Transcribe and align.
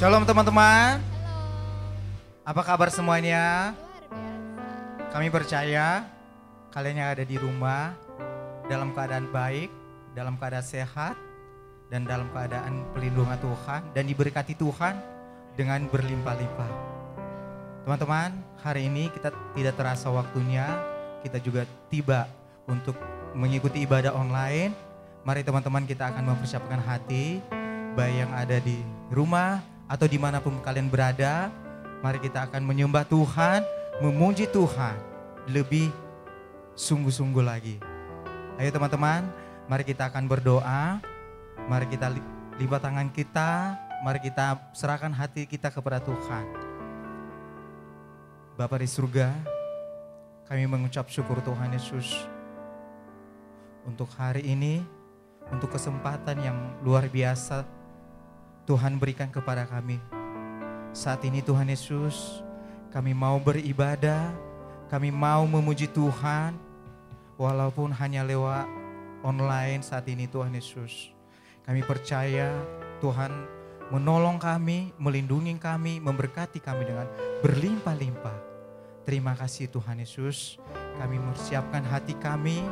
Shalom 0.00 0.24
teman-teman. 0.24 0.96
Apa 2.40 2.64
kabar 2.64 2.88
semuanya? 2.88 3.76
Kami 5.12 5.28
percaya 5.28 6.08
kalian 6.72 7.04
yang 7.04 7.10
ada 7.12 7.20
di 7.20 7.36
rumah 7.36 7.92
dalam 8.64 8.96
keadaan 8.96 9.28
baik, 9.28 9.68
dalam 10.16 10.40
keadaan 10.40 10.64
sehat, 10.64 11.20
dan 11.92 12.08
dalam 12.08 12.32
keadaan 12.32 12.80
pelindungan 12.96 13.36
Tuhan 13.44 13.92
dan 13.92 14.08
diberkati 14.08 14.56
Tuhan 14.56 14.96
dengan 15.52 15.84
berlimpah-limpah. 15.92 16.72
Teman-teman, 17.84 18.40
hari 18.64 18.88
ini 18.88 19.12
kita 19.12 19.36
tidak 19.52 19.76
terasa 19.76 20.08
waktunya, 20.08 20.64
kita 21.20 21.36
juga 21.44 21.68
tiba 21.92 22.24
untuk 22.64 22.96
mengikuti 23.36 23.84
ibadah 23.84 24.16
online. 24.16 24.72
Mari 25.28 25.44
teman-teman 25.44 25.84
kita 25.84 26.08
akan 26.08 26.24
mempersiapkan 26.24 26.80
hati, 26.88 27.44
baik 27.92 28.16
yang 28.24 28.32
ada 28.32 28.56
di 28.64 28.80
rumah 29.12 29.60
atau 29.90 30.06
di 30.06 30.14
mana 30.22 30.38
pun 30.38 30.54
kalian 30.62 30.86
berada. 30.86 31.50
Mari 32.00 32.22
kita 32.22 32.46
akan 32.46 32.62
menyembah 32.62 33.02
Tuhan, 33.10 33.66
memuji 33.98 34.46
Tuhan 34.46 34.94
lebih 35.50 35.90
sungguh-sungguh 36.78 37.42
lagi. 37.42 37.76
Ayo 38.56 38.70
teman-teman, 38.70 39.26
mari 39.66 39.82
kita 39.82 40.06
akan 40.08 40.30
berdoa. 40.30 41.02
Mari 41.68 41.90
kita 41.92 42.08
libat 42.56 42.80
tangan 42.80 43.12
kita, 43.12 43.76
mari 44.00 44.22
kita 44.22 44.56
serahkan 44.72 45.12
hati 45.12 45.44
kita 45.44 45.68
kepada 45.68 46.00
Tuhan. 46.00 46.46
Bapak 48.56 48.80
di 48.80 48.88
surga, 48.88 49.28
kami 50.48 50.64
mengucap 50.64 51.04
syukur 51.12 51.44
Tuhan 51.44 51.76
Yesus 51.76 52.24
untuk 53.84 54.08
hari 54.16 54.48
ini, 54.48 54.80
untuk 55.52 55.72
kesempatan 55.76 56.40
yang 56.40 56.56
luar 56.80 57.08
biasa 57.12 57.79
Tuhan 58.70 59.02
berikan 59.02 59.26
kepada 59.26 59.66
kami. 59.66 59.98
Saat 60.94 61.26
ini 61.26 61.42
Tuhan 61.42 61.66
Yesus, 61.66 62.38
kami 62.94 63.10
mau 63.10 63.34
beribadah, 63.42 64.30
kami 64.86 65.10
mau 65.10 65.42
memuji 65.42 65.90
Tuhan, 65.90 66.54
walaupun 67.34 67.90
hanya 67.90 68.22
lewat 68.22 68.70
online 69.26 69.82
saat 69.82 70.06
ini 70.06 70.30
Tuhan 70.30 70.54
Yesus. 70.54 71.10
Kami 71.66 71.82
percaya 71.82 72.54
Tuhan 73.02 73.34
menolong 73.90 74.38
kami, 74.38 74.94
melindungi 75.02 75.58
kami, 75.58 75.98
memberkati 75.98 76.62
kami 76.62 76.86
dengan 76.86 77.10
berlimpah-limpah. 77.42 78.38
Terima 79.02 79.34
kasih 79.34 79.66
Tuhan 79.66 79.98
Yesus, 79.98 80.62
kami 80.94 81.18
mempersiapkan 81.18 81.82
hati 81.90 82.14
kami 82.22 82.62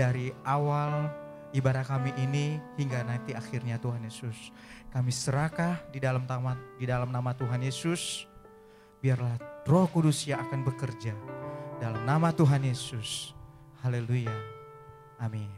dari 0.00 0.32
awal 0.48 1.12
ibadah 1.52 1.84
kami 1.84 2.12
ini 2.20 2.60
hingga 2.80 3.04
nanti 3.04 3.36
akhirnya 3.36 3.76
Tuhan 3.76 4.00
Yesus. 4.04 4.52
Kami 4.96 5.12
serakah 5.12 5.76
di 5.92 6.00
dalam 6.00 6.24
nama, 6.24 6.56
di 6.80 6.88
dalam 6.88 7.12
nama 7.12 7.36
Tuhan 7.36 7.60
Yesus. 7.60 8.24
Biarlah 9.04 9.36
Roh 9.68 9.84
Kudus 9.92 10.24
yang 10.24 10.40
akan 10.48 10.64
bekerja 10.64 11.12
dalam 11.76 12.00
nama 12.08 12.32
Tuhan 12.32 12.64
Yesus. 12.64 13.36
Haleluya. 13.84 14.32
Amin. 15.20 15.52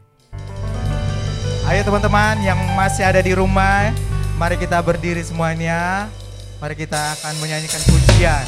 Ayo 1.71 1.87
teman-teman 1.87 2.35
yang 2.43 2.59
masih 2.75 3.07
ada 3.07 3.23
di 3.23 3.31
rumah, 3.31 3.95
mari 4.35 4.59
kita 4.59 4.83
berdiri 4.83 5.23
semuanya. 5.23 6.11
Mari 6.59 6.75
kita 6.75 6.99
akan 6.99 7.39
menyanyikan 7.39 7.79
pujian. 7.87 8.43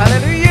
Haleluya. 0.00 0.43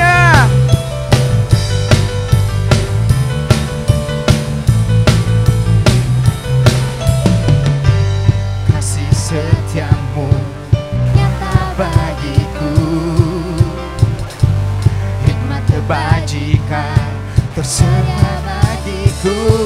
Tersedia 17.64 18.44
bagiku 18.44 19.63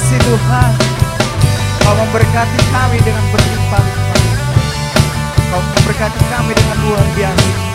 kasih 0.00 0.16
Tuhan. 0.24 0.72
Kau 1.84 1.92
memberkati 1.92 2.60
kami 2.72 2.98
dengan 3.04 3.20
berlimpah-limpah. 3.36 4.24
Kau 5.52 5.60
memberkati 5.60 6.20
kami 6.32 6.56
dengan 6.56 6.76
luar 6.88 7.04
biasa. 7.12 7.69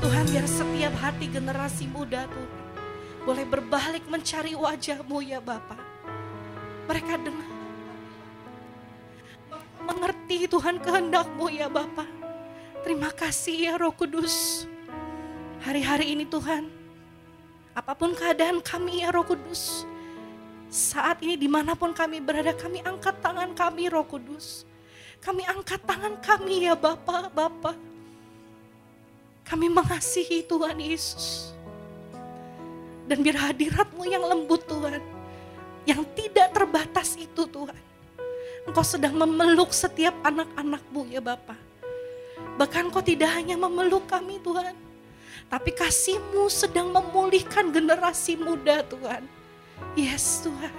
Tuhan 0.00 0.24
biar 0.32 0.46
setiap 0.48 0.94
hati 0.96 1.28
generasi 1.28 1.84
muda 1.84 2.24
Tuhan 2.24 2.60
boleh 3.20 3.44
berbalik 3.44 4.08
mencari 4.08 4.56
wajahmu 4.56 5.20
ya 5.20 5.44
Bapak. 5.44 5.76
Mereka 6.88 7.20
dengar 7.20 7.50
mengerti 9.84 10.48
Tuhan 10.48 10.80
kehendakmu 10.80 11.52
ya 11.52 11.68
Bapak. 11.68 12.08
Terima 12.80 13.12
kasih 13.12 13.56
ya 13.68 13.74
Roh 13.76 13.92
Kudus. 13.92 14.64
Hari-hari 15.60 16.16
ini 16.16 16.24
Tuhan, 16.24 16.72
apa 17.76 17.92
pun 17.92 18.16
keadaan 18.16 18.64
kami 18.64 19.04
ya 19.04 19.12
Roh 19.12 19.28
Kudus, 19.28 19.84
saat 20.72 21.20
ini 21.20 21.36
di 21.36 21.44
mana 21.44 21.76
pun 21.76 21.92
kami 21.92 22.24
berada, 22.24 22.56
kami 22.56 22.80
angkat 22.80 23.20
tangan 23.20 23.52
kami 23.52 23.92
Roh 23.92 24.08
Kudus. 24.08 24.64
Kami 25.20 25.44
angkat 25.44 25.84
tangan 25.84 26.16
kami 26.24 26.64
ya 26.64 26.72
Bapak, 26.72 27.28
Bapak. 27.36 27.89
Kami 29.50 29.66
mengasihi 29.66 30.46
Tuhan 30.46 30.78
Yesus. 30.78 31.50
Dan 33.10 33.26
biar 33.26 33.50
hadiratmu 33.50 34.06
yang 34.06 34.22
lembut 34.22 34.62
Tuhan. 34.62 35.02
Yang 35.82 36.06
tidak 36.14 36.54
terbatas 36.54 37.18
itu 37.18 37.42
Tuhan. 37.50 37.82
Engkau 38.62 38.86
sedang 38.86 39.18
memeluk 39.18 39.74
setiap 39.74 40.14
anak-anakmu 40.22 41.10
ya 41.10 41.18
Bapak. 41.18 41.58
Bahkan 42.62 42.94
kau 42.94 43.02
tidak 43.02 43.34
hanya 43.34 43.58
memeluk 43.58 44.06
kami 44.06 44.38
Tuhan. 44.38 44.78
Tapi 45.50 45.74
kasihmu 45.74 46.46
sedang 46.46 46.94
memulihkan 46.94 47.74
generasi 47.74 48.38
muda 48.38 48.86
Tuhan. 48.86 49.26
Yes 49.98 50.46
Tuhan. 50.46 50.70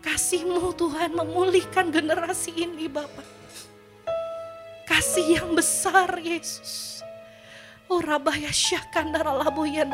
Kasihmu 0.00 0.72
Tuhan 0.72 1.12
memulihkan 1.12 1.92
generasi 1.92 2.56
ini 2.56 2.88
Bapak 2.88 3.37
kasih 4.88 5.36
yang 5.36 5.52
besar 5.52 6.16
Yesus. 6.16 7.04
Oh 7.92 8.00
rabaya 8.00 8.48
syakandara 8.48 9.36
laboya 9.36 9.84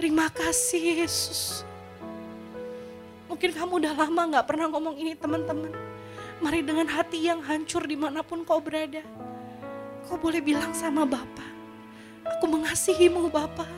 Terima 0.00 0.32
kasih 0.32 1.04
Yesus. 1.04 1.68
Mungkin 3.28 3.52
kamu 3.52 3.84
udah 3.84 3.94
lama 3.94 4.40
gak 4.40 4.48
pernah 4.48 4.66
ngomong 4.72 4.96
ini 4.96 5.12
teman-teman. 5.12 5.72
Mari 6.40 6.64
dengan 6.64 6.88
hati 6.88 7.28
yang 7.28 7.44
hancur 7.44 7.84
di 7.84 8.00
mana 8.00 8.24
pun 8.24 8.40
kau 8.48 8.64
berada. 8.64 9.04
Kau 10.08 10.16
boleh 10.16 10.40
bilang 10.40 10.72
sama 10.72 11.04
Bapak. 11.04 11.52
Aku 12.24 12.48
mengasihimu 12.48 13.28
Bapak. 13.28 13.68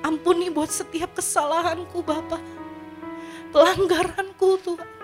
Ampuni 0.00 0.48
buat 0.48 0.72
setiap 0.72 1.12
kesalahanku 1.12 2.00
Bapak. 2.00 2.40
Pelanggaranku 3.52 4.48
Tuhan. 4.64 4.95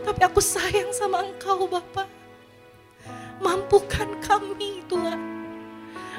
Tapi 0.00 0.20
aku 0.24 0.40
sayang 0.40 0.90
sama 0.96 1.24
engkau 1.24 1.68
Bapak. 1.68 2.08
Mampukan 3.40 4.08
kami 4.20 4.84
Tuhan. 4.88 5.20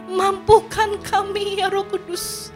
Mampukan 0.10 0.98
kami 1.06 1.62
ya 1.62 1.70
Roh 1.70 1.86
Kudus. 1.86 2.50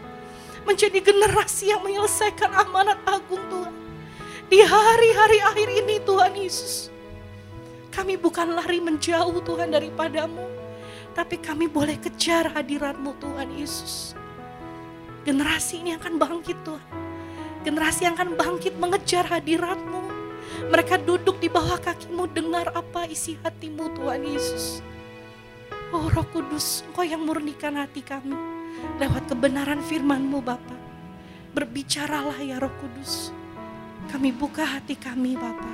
Menjadi 0.66 0.98
generasi 1.02 1.70
yang 1.70 1.86
menyelesaikan 1.86 2.50
amanat 2.50 2.98
agung 3.06 3.42
Tuhan. 3.50 3.74
Di 4.50 4.62
hari-hari 4.62 5.42
akhir 5.42 5.70
ini 5.86 6.02
Tuhan 6.02 6.34
Yesus. 6.34 6.90
Kami 7.94 8.18
bukan 8.18 8.58
lari 8.58 8.82
menjauh 8.82 9.42
Tuhan 9.46 9.74
daripadamu. 9.74 10.46
Tapi 11.16 11.40
kami 11.40 11.70
boleh 11.72 11.96
kejar 12.02 12.52
hadiratmu 12.52 13.16
Tuhan 13.22 13.50
Yesus. 13.56 14.18
Generasi 15.26 15.82
ini 15.82 15.98
akan 15.98 16.22
bangkit 16.22 16.58
Tuhan. 16.62 16.86
Generasi 17.66 18.06
yang 18.06 18.14
akan 18.14 18.38
bangkit 18.38 18.78
mengejar 18.78 19.26
hadiratmu 19.26 20.05
mereka 20.70 20.98
duduk 20.98 21.38
di 21.38 21.48
bawah 21.52 21.78
kakimu, 21.78 22.26
dengar 22.32 22.74
apa 22.74 23.06
isi 23.06 23.38
hatimu 23.46 23.94
Tuhan 23.96 24.22
Yesus. 24.26 24.82
Oh 25.94 26.10
roh 26.10 26.26
kudus, 26.34 26.82
engkau 26.90 27.06
yang 27.06 27.22
murnikan 27.24 27.78
hati 27.78 28.02
kami. 28.02 28.36
Lewat 29.00 29.30
kebenaran 29.30 29.80
firmanmu 29.80 30.42
Bapa. 30.42 30.76
Berbicaralah 31.56 32.36
ya 32.44 32.60
roh 32.60 32.74
kudus. 32.82 33.32
Kami 34.12 34.34
buka 34.34 34.66
hati 34.66 34.98
kami 34.98 35.38
Bapa. 35.40 35.72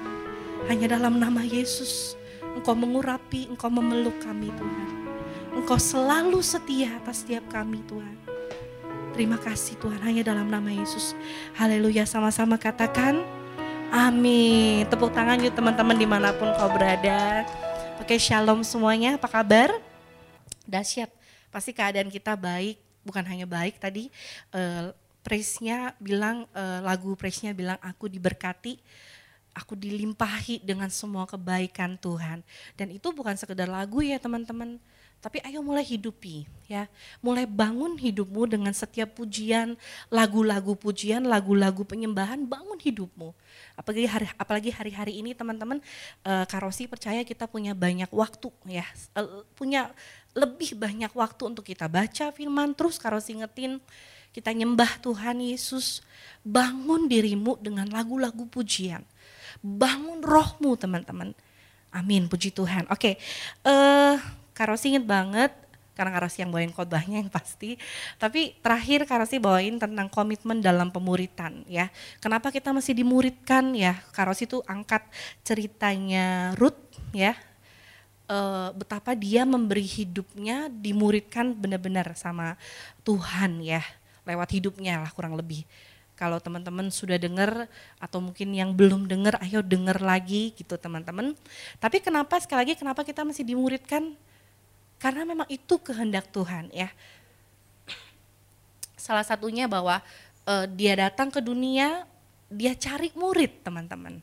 Hanya 0.70 0.94
dalam 0.94 1.18
nama 1.18 1.42
Yesus, 1.42 2.14
engkau 2.54 2.78
mengurapi, 2.78 3.50
engkau 3.50 3.74
memeluk 3.74 4.14
kami 4.22 4.54
Tuhan. 4.54 4.90
Engkau 5.58 5.82
selalu 5.82 6.40
setia 6.46 7.02
atas 7.02 7.26
setiap 7.26 7.50
kami 7.50 7.82
Tuhan. 7.90 8.16
Terima 9.12 9.36
kasih 9.36 9.76
Tuhan, 9.82 10.00
hanya 10.06 10.24
dalam 10.24 10.48
nama 10.48 10.72
Yesus. 10.72 11.18
Haleluya, 11.60 12.08
sama-sama 12.08 12.56
katakan. 12.56 13.41
Amin. 13.92 14.88
Tepuk 14.88 15.12
tangan 15.12 15.36
yuk 15.44 15.52
teman-teman 15.52 16.00
di 16.00 16.08
mana 16.08 16.32
pun 16.32 16.48
kau 16.56 16.72
berada. 16.72 17.44
Oke 18.00 18.16
shalom 18.16 18.64
semuanya, 18.64 19.20
apa 19.20 19.28
kabar? 19.28 19.68
Dahsyat, 20.64 21.12
pasti 21.52 21.76
keadaan 21.76 22.08
kita 22.08 22.40
baik, 22.40 22.80
bukan 23.04 23.20
hanya 23.28 23.44
baik 23.44 23.84
tadi. 23.84 24.08
Uh, 24.56 24.96
praise-nya 25.28 25.92
bilang, 26.00 26.48
uh, 26.56 26.80
lagu 26.80 27.20
praise-nya 27.20 27.52
bilang 27.52 27.76
aku 27.84 28.08
diberkati, 28.08 28.80
aku 29.52 29.76
dilimpahi 29.76 30.64
dengan 30.64 30.88
semua 30.88 31.28
kebaikan 31.28 32.00
Tuhan. 32.00 32.48
Dan 32.80 32.96
itu 32.96 33.12
bukan 33.12 33.36
sekedar 33.36 33.68
lagu 33.68 34.00
ya 34.00 34.16
teman-teman, 34.24 34.80
tapi 35.20 35.44
ayo 35.44 35.60
mulai 35.60 35.84
hidupi 35.84 36.48
ya. 36.66 36.88
Mulai 37.20 37.44
bangun 37.44 38.00
hidupmu 38.00 38.48
dengan 38.48 38.72
setiap 38.72 39.20
pujian, 39.20 39.76
lagu-lagu 40.08 40.80
pujian, 40.80 41.28
lagu-lagu 41.28 41.84
penyembahan, 41.84 42.48
bangun 42.48 42.80
hidupmu. 42.80 43.36
Apalagi 43.82 44.06
hari 44.06 44.28
apalagi 44.38 44.70
hari-hari 44.70 45.14
ini 45.26 45.34
teman-teman 45.34 45.82
uh, 46.22 46.46
Karosi 46.46 46.86
percaya 46.86 47.26
kita 47.26 47.50
punya 47.50 47.74
banyak 47.74 48.14
waktu 48.14 48.54
ya. 48.70 48.86
Uh, 49.18 49.42
punya 49.58 49.90
lebih 50.38 50.78
banyak 50.78 51.10
waktu 51.18 51.42
untuk 51.50 51.66
kita 51.66 51.90
baca 51.90 52.30
firman 52.30 52.78
terus 52.78 53.02
Karosi 53.02 53.42
ingetin 53.42 53.82
kita 54.30 54.54
nyembah 54.54 55.02
Tuhan 55.02 55.42
Yesus. 55.42 56.06
Bangun 56.46 57.10
dirimu 57.10 57.58
dengan 57.58 57.90
lagu-lagu 57.90 58.46
pujian. 58.46 59.02
Bangun 59.66 60.22
rohmu 60.22 60.78
teman-teman. 60.78 61.34
Amin, 61.92 62.32
puji 62.32 62.56
Tuhan. 62.56 62.88
Oke, 62.88 63.18
okay. 63.18 63.68
uh, 63.68 64.16
Karosi 64.56 64.96
inget 64.96 65.04
banget 65.10 65.52
karena 65.96 66.12
Karosi 66.16 66.44
yang 66.44 66.52
bawain 66.52 66.72
khotbahnya 66.72 67.22
yang 67.22 67.32
pasti. 67.32 67.76
Tapi 68.18 68.56
terakhir 68.60 69.06
Karosi 69.06 69.38
bawain 69.38 69.78
tentang 69.78 70.08
komitmen 70.08 70.64
dalam 70.64 70.90
pemuritan 70.90 71.64
ya. 71.68 71.92
Kenapa 72.24 72.50
kita 72.50 72.72
masih 72.72 72.96
dimuridkan 72.96 73.76
ya? 73.76 74.00
Karosi 74.16 74.48
itu 74.48 74.64
angkat 74.66 75.04
ceritanya 75.44 76.56
Ruth 76.58 76.80
ya. 77.16 77.36
eh, 78.32 78.70
betapa 78.72 79.12
dia 79.12 79.44
memberi 79.44 79.84
hidupnya 79.84 80.72
dimuridkan 80.72 81.52
benar-benar 81.52 82.16
sama 82.16 82.56
Tuhan 83.04 83.60
ya 83.60 83.84
lewat 84.26 84.50
hidupnya 84.56 85.02
lah 85.02 85.12
kurang 85.12 85.36
lebih. 85.36 85.66
Kalau 86.16 86.38
teman-teman 86.38 86.94
sudah 86.94 87.18
dengar 87.18 87.66
atau 87.98 88.22
mungkin 88.22 88.54
yang 88.54 88.78
belum 88.78 89.10
dengar, 89.10 89.42
ayo 89.42 89.66
dengar 89.66 89.98
lagi 89.98 90.54
gitu 90.54 90.78
teman-teman. 90.78 91.34
Tapi 91.82 91.98
kenapa 91.98 92.38
sekali 92.38 92.62
lagi 92.62 92.74
kenapa 92.78 93.02
kita 93.02 93.26
masih 93.26 93.42
dimuridkan? 93.42 94.14
Karena 95.02 95.26
memang 95.26 95.50
itu 95.50 95.82
kehendak 95.82 96.30
Tuhan 96.30 96.70
ya. 96.70 96.94
Salah 98.94 99.26
satunya 99.26 99.66
bahwa 99.66 99.98
uh, 100.46 100.70
dia 100.70 100.94
datang 100.94 101.34
ke 101.34 101.42
dunia, 101.42 102.06
dia 102.54 102.78
cari 102.78 103.10
murid 103.18 103.66
teman-teman. 103.66 104.22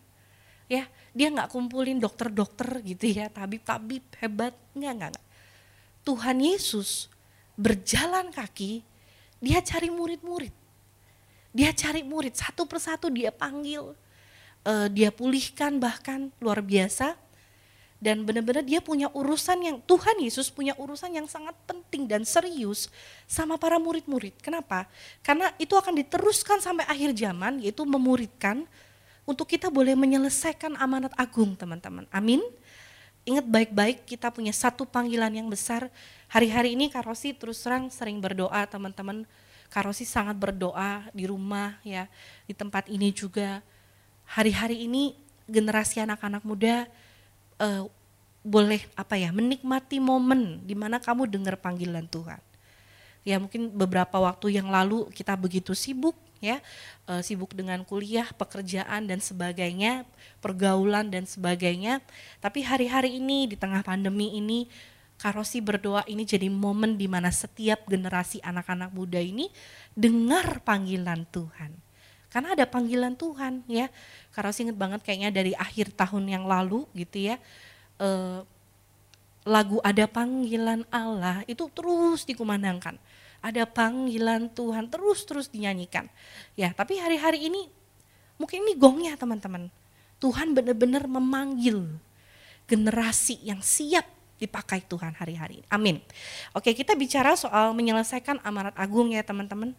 Ya, 0.70 0.86
dia 1.10 1.34
nggak 1.34 1.50
kumpulin 1.50 1.98
dokter-dokter 1.98 2.78
gitu 2.86 3.10
ya, 3.10 3.26
tabib-tabib 3.26 4.06
hebat, 4.22 4.54
nggak 4.78 4.94
nggak. 4.94 5.24
Tuhan 6.06 6.38
Yesus 6.38 7.10
berjalan 7.58 8.30
kaki, 8.30 8.86
dia 9.42 9.58
cari 9.58 9.90
murid-murid. 9.90 10.54
Dia 11.50 11.74
cari 11.74 12.06
murid 12.06 12.38
satu 12.38 12.70
persatu 12.70 13.10
dia 13.10 13.34
panggil, 13.34 13.98
uh, 14.62 14.86
dia 14.92 15.10
pulihkan 15.10 15.82
bahkan 15.82 16.30
luar 16.38 16.62
biasa 16.62 17.18
dan 17.98 18.22
benar-benar 18.22 18.62
dia 18.62 18.78
punya 18.78 19.11
urusan 19.11 19.58
yang 19.58 19.76
Tuhan 19.82 20.22
Yesus 20.22 20.54
punya 20.54 20.70
urusan 20.78 21.18
yang 21.18 21.26
sangat 21.26 21.54
penting 21.66 22.06
dan 22.06 22.22
serius 22.22 22.87
sama 23.26 23.58
para 23.58 23.74
murid-murid. 23.82 24.38
Kenapa? 24.38 24.87
Karena 25.18 25.50
itu 25.58 25.74
akan 25.74 25.98
diteruskan 25.98 26.62
sampai 26.62 26.87
akhir 26.87 27.11
zaman 27.18 27.58
yaitu 27.58 27.82
memuridkan 27.82 28.62
untuk 29.26 29.50
kita 29.50 29.66
boleh 29.66 29.98
menyelesaikan 29.98 30.78
amanat 30.78 31.11
agung 31.18 31.58
teman-teman. 31.58 32.06
Amin. 32.14 32.38
Ingat 33.26 33.44
baik-baik 33.44 34.06
kita 34.08 34.30
punya 34.30 34.54
satu 34.54 34.87
panggilan 34.87 35.34
yang 35.34 35.50
besar. 35.50 35.90
Hari-hari 36.32 36.78
ini 36.78 36.88
Karosi 36.88 37.34
terus 37.34 37.61
terang 37.61 37.90
sering 37.90 38.22
berdoa 38.22 38.64
teman-teman. 38.70 39.26
Karosi 39.68 40.08
sangat 40.08 40.32
berdoa 40.38 41.04
di 41.12 41.28
rumah 41.28 41.76
ya, 41.84 42.08
di 42.48 42.56
tempat 42.56 42.88
ini 42.88 43.12
juga. 43.12 43.61
Hari-hari 44.24 44.87
ini 44.88 45.12
generasi 45.44 46.00
anak-anak 46.00 46.40
muda 46.40 46.88
uh, 47.59 47.87
boleh 48.47 48.81
apa 48.97 49.18
ya 49.18 49.35
menikmati 49.35 50.01
momen 50.01 50.62
di 50.64 50.73
mana 50.73 51.03
kamu 51.03 51.29
dengar 51.29 51.59
panggilan 51.59 52.07
Tuhan. 52.09 52.40
Ya 53.27 53.37
mungkin 53.37 53.68
beberapa 53.68 54.16
waktu 54.16 54.57
yang 54.57 54.73
lalu 54.73 55.11
kita 55.12 55.37
begitu 55.37 55.77
sibuk 55.77 56.16
ya, 56.40 56.62
uh, 57.11 57.21
sibuk 57.21 57.53
dengan 57.53 57.83
kuliah, 57.85 58.31
pekerjaan 58.33 59.05
dan 59.11 59.21
sebagainya, 59.21 60.09
pergaulan 60.40 61.12
dan 61.12 61.29
sebagainya. 61.29 62.01
Tapi 62.40 62.64
hari-hari 62.64 63.18
ini 63.21 63.51
di 63.51 63.57
tengah 63.59 63.85
pandemi 63.85 64.38
ini 64.38 64.71
Karosi 65.18 65.59
berdoa 65.59 66.07
ini 66.07 66.23
jadi 66.23 66.47
momen 66.47 66.94
di 66.94 67.11
mana 67.11 67.35
setiap 67.35 67.90
generasi 67.90 68.38
anak-anak 68.38 68.94
muda 68.94 69.18
ini 69.18 69.51
dengar 69.99 70.62
panggilan 70.62 71.27
Tuhan. 71.35 71.88
Karena 72.28 72.52
ada 72.52 72.68
panggilan 72.68 73.16
Tuhan 73.16 73.64
ya. 73.66 73.88
Karosi 74.32 74.68
inget 74.68 74.78
banget 74.78 75.00
kayaknya 75.02 75.32
dari 75.32 75.52
akhir 75.56 75.96
tahun 75.96 76.28
yang 76.28 76.44
lalu 76.44 76.84
gitu 76.94 77.32
ya 77.32 77.40
uh, 78.02 78.40
lagu 79.48 79.80
ada 79.80 80.04
panggilan 80.06 80.87
Allah 80.88 81.42
itu 81.50 81.66
terus 81.72 82.24
dikumandangkan. 82.24 82.96
Ada 83.38 83.70
panggilan 83.70 84.50
Tuhan 84.50 84.90
terus-terus 84.90 85.46
dinyanyikan. 85.46 86.10
Ya, 86.58 86.74
tapi 86.74 86.98
hari-hari 86.98 87.46
ini 87.46 87.70
mungkin 88.35 88.66
ini 88.66 88.74
gongnya 88.74 89.14
teman-teman. 89.14 89.70
Tuhan 90.18 90.50
benar-benar 90.50 91.06
memanggil 91.06 91.87
generasi 92.66 93.38
yang 93.46 93.62
siap 93.62 94.04
dipakai 94.42 94.83
Tuhan 94.83 95.14
hari-hari. 95.14 95.62
Amin. 95.70 96.02
Oke, 96.50 96.74
kita 96.74 96.98
bicara 96.98 97.38
soal 97.38 97.70
menyelesaikan 97.79 98.42
amanat 98.42 98.74
agung 98.74 99.14
ya 99.14 99.22
teman-teman. 99.22 99.70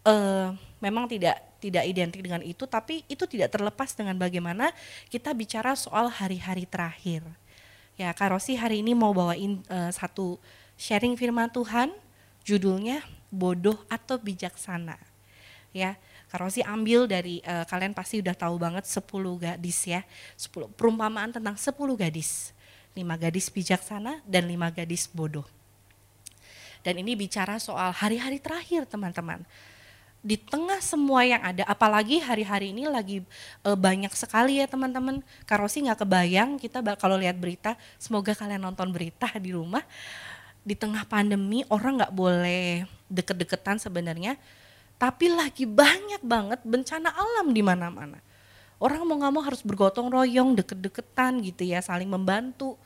Uh, 0.00 0.56
memang 0.80 1.04
tidak 1.04 1.36
tidak 1.60 1.84
identik 1.84 2.24
dengan 2.24 2.40
itu, 2.40 2.64
tapi 2.64 3.04
itu 3.06 3.28
tidak 3.28 3.52
terlepas 3.52 3.92
dengan 3.92 4.16
bagaimana 4.16 4.72
kita 5.12 5.30
bicara 5.36 5.76
soal 5.76 6.08
hari-hari 6.08 6.64
terakhir. 6.64 7.20
Ya, 8.00 8.16
Kak 8.16 8.32
Rosi 8.32 8.56
hari 8.56 8.80
ini 8.80 8.96
mau 8.96 9.12
bawain 9.12 9.60
uh, 9.68 9.92
satu 9.92 10.40
sharing 10.80 11.20
firman 11.20 11.52
Tuhan, 11.52 11.92
judulnya 12.48 13.04
bodoh 13.28 13.76
atau 13.92 14.16
bijaksana. 14.16 14.96
Ya, 15.76 16.00
Kak 16.32 16.40
Rosi 16.40 16.64
ambil 16.64 17.04
dari 17.04 17.44
uh, 17.44 17.68
kalian 17.68 17.92
pasti 17.92 18.24
udah 18.24 18.32
tahu 18.32 18.56
banget 18.56 18.88
10 18.88 19.04
gadis 19.36 19.84
ya. 19.84 20.00
10 20.40 20.72
perumpamaan 20.80 21.28
tentang 21.28 21.60
10 21.60 21.76
gadis. 22.00 22.56
5 22.96 23.04
gadis 23.20 23.52
bijaksana 23.52 24.24
dan 24.24 24.48
5 24.48 24.78
gadis 24.80 25.04
bodoh. 25.12 25.44
Dan 26.80 26.96
ini 27.04 27.12
bicara 27.12 27.60
soal 27.60 27.92
hari-hari 27.92 28.40
terakhir 28.40 28.88
teman-teman 28.88 29.44
di 30.20 30.36
tengah 30.36 30.84
semua 30.84 31.24
yang 31.24 31.40
ada, 31.40 31.64
apalagi 31.64 32.20
hari-hari 32.20 32.76
ini 32.76 32.84
lagi 32.84 33.24
e, 33.64 33.70
banyak 33.72 34.12
sekali 34.12 34.60
ya 34.60 34.68
teman-teman. 34.68 35.24
Karosi 35.48 35.80
nggak 35.80 36.04
kebayang 36.04 36.60
kita 36.60 36.84
kalau 37.00 37.16
lihat 37.16 37.40
berita, 37.40 37.76
semoga 37.96 38.36
kalian 38.36 38.60
nonton 38.60 38.92
berita 38.92 39.32
di 39.44 39.56
rumah. 39.56 39.80
Di 40.60 40.76
tengah 40.76 41.08
pandemi 41.08 41.64
orang 41.72 42.04
nggak 42.04 42.12
boleh 42.12 42.84
deket-deketan 43.08 43.80
sebenarnya, 43.80 44.36
tapi 45.00 45.32
lagi 45.32 45.64
banyak 45.64 46.20
banget 46.20 46.60
bencana 46.68 47.08
alam 47.16 47.56
di 47.56 47.64
mana-mana. 47.64 48.20
Orang 48.76 49.08
mau 49.08 49.16
nggak 49.16 49.32
mau 49.32 49.44
harus 49.44 49.64
bergotong 49.64 50.12
royong, 50.12 50.52
deket-deketan 50.60 51.40
gitu 51.48 51.64
ya, 51.64 51.80
saling 51.80 52.08
membantu 52.08 52.76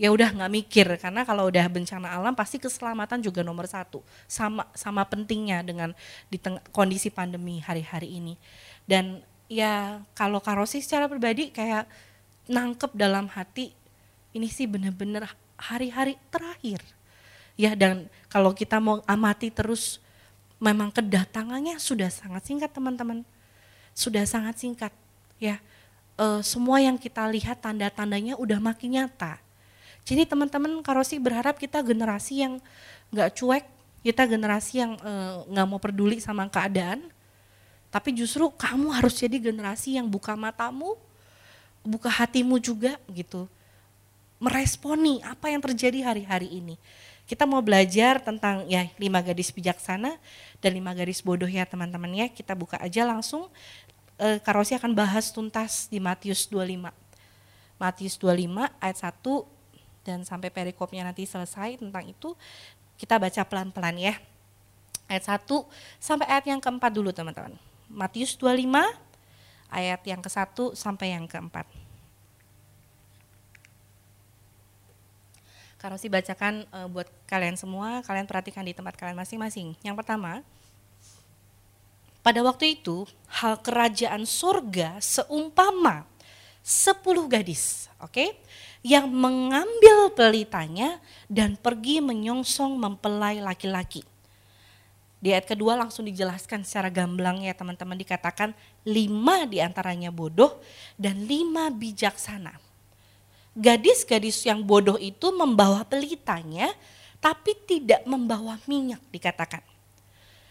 ya 0.00 0.08
udah 0.08 0.32
nggak 0.32 0.48
mikir. 0.48 0.88
Karena 0.96 1.28
kalau 1.28 1.52
udah 1.52 1.68
bencana 1.68 2.08
alam 2.08 2.32
pasti 2.32 2.56
keselamatan 2.56 3.20
juga 3.20 3.44
nomor 3.44 3.68
satu. 3.68 4.00
Sama 4.24 4.64
sama 4.72 5.04
pentingnya 5.04 5.60
dengan 5.60 5.92
di 6.32 6.40
kondisi 6.72 7.12
pandemi 7.12 7.60
hari-hari 7.60 8.16
ini. 8.16 8.40
Dan 8.88 9.20
ya 9.44 10.00
kalau 10.16 10.40
karosi 10.40 10.80
secara 10.80 11.04
pribadi 11.04 11.52
kayak 11.52 11.84
nangkep 12.48 12.96
dalam 12.96 13.28
hati 13.28 13.76
ini 14.32 14.48
sih 14.48 14.64
bener-bener 14.64 15.28
hari-hari 15.60 16.16
terakhir. 16.32 16.80
Ya 17.60 17.76
dan 17.76 18.08
kalau 18.32 18.56
kita 18.56 18.80
mau 18.80 19.04
amati 19.04 19.52
terus 19.52 20.00
memang 20.56 20.88
kedatangannya 20.88 21.76
sudah 21.76 22.08
sangat 22.08 22.48
singkat 22.48 22.72
teman-teman. 22.72 23.20
Sudah 23.92 24.24
sangat 24.24 24.56
singkat 24.56 24.96
ya. 25.36 25.60
E, 26.16 26.40
semua 26.40 26.80
yang 26.80 26.96
kita 26.96 27.28
lihat 27.28 27.60
tanda-tandanya 27.60 28.40
udah 28.40 28.56
makin 28.56 28.96
nyata 28.96 29.49
jadi 30.04 30.26
teman-teman 30.26 30.80
Karosi 30.80 31.20
berharap 31.20 31.60
kita 31.60 31.84
generasi 31.84 32.42
yang 32.42 32.58
nggak 33.12 33.30
cuek, 33.36 33.64
kita 34.00 34.24
generasi 34.24 34.80
yang 34.80 34.92
eh, 35.00 35.34
nggak 35.50 35.66
uh, 35.66 35.70
mau 35.70 35.80
peduli 35.82 36.18
sama 36.22 36.48
keadaan, 36.48 37.04
tapi 37.90 38.14
justru 38.14 38.48
kamu 38.54 38.94
harus 38.94 39.18
jadi 39.18 39.36
generasi 39.36 39.98
yang 39.98 40.06
buka 40.06 40.38
matamu, 40.38 40.94
buka 41.82 42.08
hatimu 42.08 42.56
juga 42.62 42.96
gitu, 43.10 43.50
meresponi 44.40 45.20
apa 45.26 45.52
yang 45.52 45.60
terjadi 45.60 46.06
hari-hari 46.06 46.48
ini. 46.48 46.80
Kita 47.28 47.46
mau 47.46 47.62
belajar 47.62 48.18
tentang 48.18 48.66
ya 48.66 48.90
lima 48.98 49.22
gadis 49.22 49.54
bijaksana 49.54 50.18
dan 50.58 50.70
lima 50.74 50.90
gadis 50.90 51.22
bodoh 51.22 51.46
ya 51.46 51.62
teman-teman 51.62 52.10
ya. 52.10 52.26
Kita 52.26 52.58
buka 52.58 52.74
aja 52.82 53.06
langsung. 53.06 53.46
E, 54.18 54.42
Karosi 54.42 54.74
akan 54.74 54.90
bahas 54.98 55.30
tuntas 55.30 55.86
di 55.86 56.02
Matius 56.02 56.50
25. 56.50 56.90
Matius 57.78 58.18
25 58.18 58.66
ayat 58.82 58.98
1 58.98 59.59
dan 60.04 60.24
sampai 60.24 60.48
perikopnya 60.48 61.04
nanti 61.04 61.28
selesai 61.28 61.80
tentang 61.80 62.04
itu 62.08 62.32
kita 63.00 63.16
baca 63.16 63.42
pelan-pelan 63.44 63.96
ya. 63.96 64.14
Ayat 65.10 65.42
1 65.42 65.48
sampai 65.98 66.26
ayat 66.30 66.46
yang 66.46 66.60
keempat 66.62 66.92
dulu 66.94 67.10
teman-teman. 67.10 67.56
Matius 67.90 68.38
25 68.38 68.70
ayat 69.70 70.00
yang 70.06 70.20
ke-1 70.22 70.76
sampai 70.78 71.16
yang 71.16 71.26
keempat. 71.26 71.66
Karosi 75.80 76.12
bacakan 76.12 76.68
e, 76.68 76.78
buat 76.92 77.08
kalian 77.24 77.56
semua, 77.56 78.04
kalian 78.04 78.28
perhatikan 78.28 78.62
di 78.68 78.76
tempat 78.76 79.00
kalian 79.00 79.16
masing-masing. 79.16 79.72
Yang 79.80 79.96
pertama, 80.04 80.44
pada 82.20 82.44
waktu 82.44 82.76
itu 82.76 83.08
hal 83.40 83.56
kerajaan 83.64 84.28
surga 84.28 85.00
seumpama 85.00 86.04
sepuluh 86.60 87.24
gadis, 87.24 87.88
oke? 87.96 88.12
Okay? 88.12 88.28
Yang 88.80 89.12
mengambil 89.12 90.08
pelitanya 90.16 91.00
dan 91.28 91.56
pergi 91.56 92.00
menyongsong 92.00 92.80
mempelai 92.80 93.44
laki-laki. 93.44 94.04
Di 95.20 95.36
ayat 95.36 95.52
kedua 95.52 95.76
langsung 95.76 96.08
dijelaskan 96.08 96.64
secara 96.64 96.88
gamblang 96.88 97.44
ya 97.44 97.52
teman-teman 97.52 97.92
dikatakan 98.00 98.56
lima 98.88 99.44
di 99.44 99.60
antaranya 99.60 100.08
bodoh 100.08 100.56
dan 100.96 101.28
lima 101.28 101.68
bijaksana. 101.68 102.56
Gadis-gadis 103.52 104.40
yang 104.48 104.64
bodoh 104.64 104.96
itu 104.96 105.28
membawa 105.36 105.84
pelitanya 105.84 106.72
tapi 107.20 107.52
tidak 107.68 108.00
membawa 108.08 108.56
minyak 108.64 109.04
dikatakan. 109.12 109.69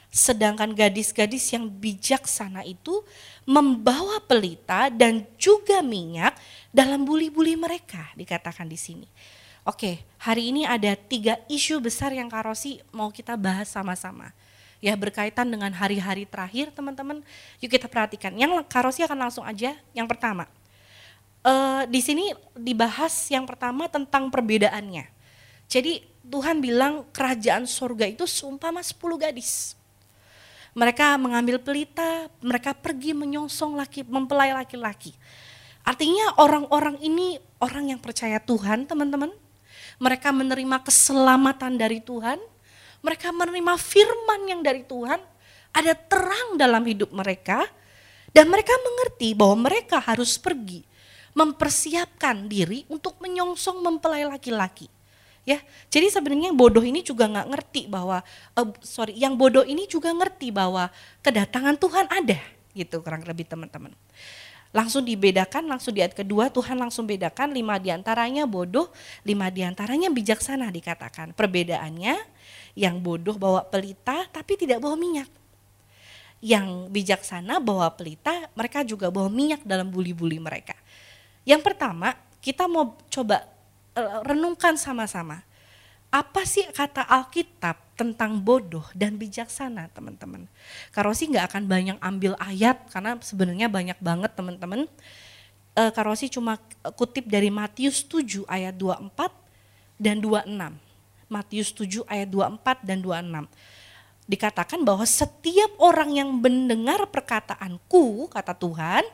Sedangkan 0.09 0.73
gadis-gadis 0.73 1.53
yang 1.53 1.69
bijaksana 1.69 2.65
itu 2.65 3.05
membawa 3.45 4.17
pelita 4.25 4.89
dan 4.89 5.21
juga 5.37 5.85
minyak 5.85 6.33
dalam 6.73 7.05
buli-buli 7.05 7.53
mereka 7.53 8.09
dikatakan 8.17 8.65
di 8.65 8.77
sini. 8.77 9.07
Oke, 9.69 10.01
hari 10.17 10.49
ini 10.49 10.65
ada 10.65 10.97
tiga 10.97 11.37
isu 11.45 11.77
besar 11.77 12.09
yang 12.09 12.25
Kak 12.25 12.49
Rosi 12.49 12.81
mau 12.89 13.13
kita 13.13 13.37
bahas 13.37 13.69
sama-sama. 13.69 14.33
Ya 14.81 14.97
berkaitan 14.97 15.45
dengan 15.45 15.69
hari-hari 15.75 16.25
terakhir 16.25 16.73
teman-teman. 16.73 17.21
Yuk 17.61 17.69
kita 17.69 17.85
perhatikan. 17.85 18.33
Yang 18.33 18.65
Kak 18.65 18.89
Rosi 18.89 19.05
akan 19.05 19.29
langsung 19.29 19.45
aja. 19.45 19.77
Yang 19.93 20.07
pertama, 20.09 20.49
uh, 21.45 21.83
di 21.85 22.01
sini 22.01 22.33
dibahas 22.57 23.13
yang 23.29 23.45
pertama 23.45 23.85
tentang 23.85 24.33
perbedaannya. 24.33 25.05
Jadi 25.69 26.01
Tuhan 26.25 26.61
bilang 26.61 27.05
kerajaan 27.13 27.69
sorga 27.69 28.09
itu 28.09 28.25
seumpama 28.25 28.81
10 28.81 28.97
gadis. 29.21 29.78
Mereka 30.77 31.17
mengambil 31.17 31.57
pelita, 31.57 32.29
mereka 32.39 32.77
pergi 32.77 33.17
menyongsong 33.17 33.77
laki, 33.77 34.05
mempelai 34.05 34.53
laki-laki. 34.53 35.13
Artinya 35.81 36.37
orang-orang 36.37 37.01
ini 37.01 37.41
orang 37.57 37.89
yang 37.89 37.99
percaya 37.99 38.37
Tuhan 38.37 38.85
teman-teman 38.85 39.33
mereka 39.99 40.31
menerima 40.31 40.79
keselamatan 40.81 41.75
dari 41.75 41.99
Tuhan, 41.99 42.39
mereka 43.03 43.35
menerima 43.35 43.75
firman 43.75 44.47
yang 44.47 44.61
dari 44.63 44.87
Tuhan, 44.87 45.19
ada 45.75 45.93
terang 45.93 46.55
dalam 46.55 46.81
hidup 46.87 47.11
mereka, 47.11 47.67
dan 48.31 48.47
mereka 48.47 48.71
mengerti 48.79 49.35
bahwa 49.35 49.69
mereka 49.69 49.99
harus 49.99 50.39
pergi 50.39 50.87
mempersiapkan 51.35 52.49
diri 52.49 52.87
untuk 52.89 53.19
menyongsong 53.21 53.83
mempelai 53.85 54.25
laki-laki. 54.25 54.89
Ya, 55.49 55.57
jadi 55.89 56.13
sebenarnya 56.13 56.53
yang 56.53 56.59
bodoh 56.61 56.85
ini 56.85 57.01
juga 57.01 57.25
nggak 57.25 57.47
ngerti 57.49 57.81
bahwa, 57.89 58.21
uh, 58.53 58.69
sorry, 58.85 59.17
yang 59.17 59.33
bodoh 59.33 59.65
ini 59.65 59.89
juga 59.89 60.13
ngerti 60.13 60.53
bahwa 60.53 60.93
kedatangan 61.25 61.73
Tuhan 61.73 62.05
ada, 62.05 62.37
gitu 62.77 63.01
kurang 63.01 63.25
lebih 63.25 63.49
teman-teman 63.49 63.97
langsung 64.69 65.01
dibedakan, 65.01 65.65
langsung 65.65 65.97
di 65.97 66.05
ayat 66.05 66.13
kedua 66.13 66.53
Tuhan 66.53 66.77
langsung 66.77 67.09
bedakan 67.09 67.53
lima 67.53 67.81
di 67.81 67.89
antaranya 67.89 68.45
bodoh, 68.45 68.93
lima 69.25 69.49
di 69.49 69.65
antaranya 69.65 70.13
bijaksana 70.13 70.69
dikatakan. 70.69 71.33
Perbedaannya 71.33 72.15
yang 72.77 73.01
bodoh 73.01 73.33
bawa 73.33 73.65
pelita 73.65 74.29
tapi 74.29 74.53
tidak 74.61 74.77
bawa 74.77 74.93
minyak. 74.93 75.29
Yang 76.39 76.87
bijaksana 76.93 77.59
bawa 77.59 77.91
pelita, 77.97 78.47
mereka 78.53 78.85
juga 78.85 79.11
bawa 79.11 79.27
minyak 79.27 79.65
dalam 79.65 79.89
buli-buli 79.89 80.39
mereka. 80.39 80.77
Yang 81.43 81.65
pertama, 81.65 82.15
kita 82.39 82.69
mau 82.69 82.95
coba 83.09 83.43
renungkan 84.25 84.75
sama-sama. 84.75 85.43
Apa 86.09 86.41
sih 86.41 86.65
kata 86.73 87.05
Alkitab 87.05 87.77
tentang 87.93 88.41
bodoh 88.41 88.81
dan 88.97 89.13
bijaksana 89.13 89.93
teman-teman? 89.93 90.49
Karosi 90.89 91.29
nggak 91.29 91.45
akan 91.53 91.63
banyak 91.69 91.97
ambil 92.01 92.33
ayat 92.41 92.81
karena 92.89 93.13
sebenarnya 93.21 93.69
banyak 93.69 93.99
banget 94.01 94.33
teman-teman. 94.33 94.89
E, 95.77 95.83
Karosi 95.93 96.25
cuma 96.33 96.57
kutip 96.97 97.29
dari 97.29 97.53
Matius 97.53 98.01
7 98.01 98.41
ayat 98.49 98.73
24 98.73 99.29
dan 100.01 100.17
26. 100.17 100.49
Matius 101.29 101.69
7 101.77 102.01
ayat 102.09 102.25
24 102.25 102.81
dan 102.81 102.97
26. 103.05 103.45
Dikatakan 104.25 104.81
bahwa 104.81 105.05
setiap 105.05 105.77
orang 105.77 106.17
yang 106.17 106.29
mendengar 106.33 107.05
perkataanku, 107.05 108.33
kata 108.33 108.57
Tuhan, 108.57 109.05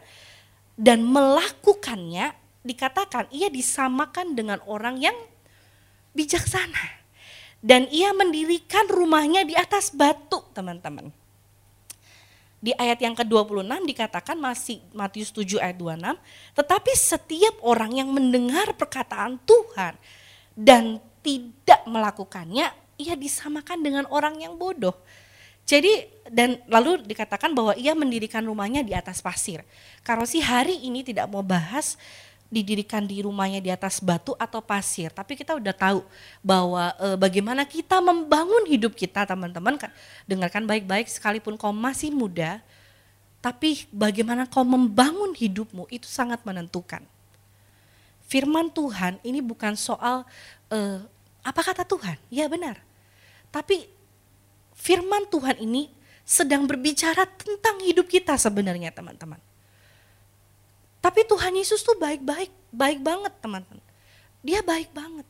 dan 0.79 1.03
melakukannya, 1.03 2.36
dikatakan 2.66 3.30
ia 3.30 3.47
disamakan 3.53 4.34
dengan 4.34 4.59
orang 4.66 4.97
yang 4.97 5.16
bijaksana. 6.18 7.05
Dan 7.66 7.89
ia 7.89 8.13
mendirikan 8.13 8.86
rumahnya 8.86 9.41
di 9.41 9.57
atas 9.57 9.89
batu, 9.89 10.41
teman-teman. 10.53 11.09
Di 12.61 12.74
ayat 12.78 13.01
yang 13.01 13.13
ke-26 13.18 13.66
dikatakan 13.89 14.38
masih 14.38 14.82
Matius 14.93 15.30
7 15.34 15.61
ayat 15.61 15.78
26, 15.78 16.18
tetapi 16.57 16.91
setiap 16.93 17.55
orang 17.61 18.01
yang 18.01 18.09
mendengar 18.09 18.74
perkataan 18.74 19.41
Tuhan 19.45 19.93
dan 20.53 21.01
tidak 21.26 21.82
melakukannya, 21.89 22.70
ia 23.01 23.13
disamakan 23.18 23.82
dengan 23.82 24.05
orang 24.13 24.41
yang 24.41 24.57
bodoh. 24.57 24.93
Jadi 25.66 26.05
dan 26.30 26.61
lalu 26.70 27.01
dikatakan 27.01 27.49
bahwa 27.57 27.74
ia 27.74 27.97
mendirikan 27.97 28.45
rumahnya 28.45 28.86
di 28.86 28.93
atas 28.93 29.26
pasir. 29.26 29.66
Karosi 30.05 30.38
hari 30.38 30.86
ini 30.86 31.01
tidak 31.01 31.26
mau 31.26 31.41
bahas 31.41 31.97
didirikan 32.56 33.03
di 33.03 33.20
rumahnya 33.20 33.60
di 33.60 33.68
atas 33.68 33.99
batu 33.99 34.32
atau 34.39 34.64
pasir. 34.64 35.12
Tapi 35.12 35.36
kita 35.36 35.60
udah 35.60 35.76
tahu 35.76 35.99
bahwa 36.39 36.95
e, 36.95 37.08
bagaimana 37.20 37.68
kita 37.68 37.99
membangun 37.99 38.64
hidup 38.64 38.95
kita 38.95 39.28
teman-teman. 39.28 39.76
Dengarkan 40.24 40.64
baik-baik 40.64 41.12
sekalipun 41.12 41.60
kau 41.60 41.76
masih 41.76 42.16
muda, 42.16 42.64
tapi 43.43 43.84
bagaimana 43.91 44.47
kau 44.47 44.64
membangun 44.64 45.36
hidupmu 45.36 45.91
itu 45.91 46.08
sangat 46.08 46.39
menentukan. 46.47 47.03
Firman 48.26 48.72
Tuhan 48.72 49.20
ini 49.28 49.43
bukan 49.43 49.76
soal 49.76 50.24
e, 50.72 50.80
apa 51.43 51.62
kata 51.62 51.84
Tuhan, 51.84 52.16
ya 52.32 52.47
benar. 52.47 52.80
Tapi 53.51 53.86
firman 54.74 55.28
Tuhan 55.28 55.60
ini 55.60 55.91
sedang 56.26 56.66
berbicara 56.66 57.28
tentang 57.28 57.84
hidup 57.84 58.10
kita 58.10 58.34
sebenarnya 58.39 58.89
teman-teman. 58.89 59.38
Tapi 61.06 61.22
Tuhan 61.22 61.53
Yesus 61.53 61.86
tuh 61.86 61.93
baik-baik, 62.01 62.49
baik 62.74 62.97
banget 63.06 63.30
teman-teman. 63.38 63.86
Dia 64.41 64.66
baik 64.66 64.89
banget. 64.89 65.30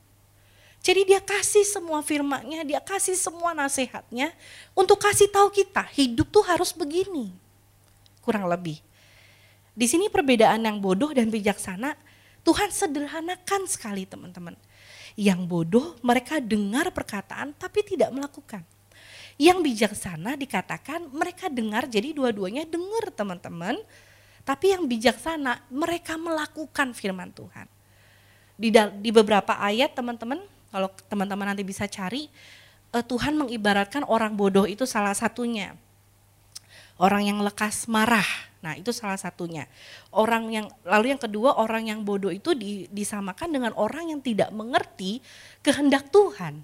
Jadi 0.80 1.04
dia 1.04 1.20
kasih 1.20 1.68
semua 1.68 2.00
firmannya, 2.00 2.64
dia 2.64 2.80
kasih 2.80 3.20
semua 3.20 3.52
nasihatnya 3.52 4.32
untuk 4.72 5.04
kasih 5.04 5.28
tahu 5.28 5.52
kita 5.52 5.84
hidup 5.92 6.32
tuh 6.32 6.48
harus 6.48 6.72
begini. 6.72 7.36
Kurang 8.24 8.48
lebih. 8.48 8.80
Di 9.76 9.84
sini 9.84 10.08
perbedaan 10.08 10.64
yang 10.64 10.80
bodoh 10.80 11.12
dan 11.12 11.28
bijaksana 11.28 12.00
Tuhan 12.48 12.72
sederhanakan 12.72 13.68
sekali 13.68 14.08
teman-teman. 14.08 14.56
Yang 15.20 15.44
bodoh 15.44 16.00
mereka 16.00 16.40
dengar 16.40 16.88
perkataan 16.96 17.52
tapi 17.52 17.84
tidak 17.84 18.16
melakukan. 18.16 18.64
Yang 19.36 19.60
bijaksana 19.60 20.40
dikatakan 20.40 21.12
mereka 21.12 21.52
dengar 21.52 21.84
jadi 21.92 22.16
dua-duanya 22.16 22.64
dengar 22.64 23.12
teman-teman 23.12 23.76
tapi 24.46 24.78
yang 24.78 24.86
bijaksana, 24.86 25.66
mereka 25.74 26.22
melakukan 26.22 26.94
firman 26.94 27.34
Tuhan. 27.34 27.66
Di, 28.56 28.70
di 29.02 29.10
beberapa 29.10 29.58
ayat 29.58 29.98
teman-teman, 29.98 30.38
kalau 30.70 30.94
teman-teman 31.10 31.50
nanti 31.50 31.66
bisa 31.66 31.90
cari, 31.90 32.30
uh, 32.94 33.02
Tuhan 33.02 33.34
mengibaratkan 33.34 34.06
orang 34.06 34.38
bodoh 34.38 34.70
itu 34.70 34.86
salah 34.86 35.18
satunya. 35.18 35.74
Orang 36.96 37.28
yang 37.28 37.42
lekas 37.44 37.90
marah, 37.90 38.24
nah 38.64 38.78
itu 38.78 38.94
salah 38.94 39.20
satunya. 39.20 39.68
Orang 40.14 40.48
yang 40.54 40.70
lalu 40.86 41.12
yang 41.12 41.20
kedua 41.20 41.58
orang 41.58 41.92
yang 41.92 42.06
bodoh 42.06 42.32
itu 42.32 42.54
di, 42.56 42.88
disamakan 42.94 43.50
dengan 43.52 43.74
orang 43.76 44.14
yang 44.14 44.22
tidak 44.22 44.54
mengerti 44.54 45.20
kehendak 45.60 46.08
Tuhan. 46.14 46.64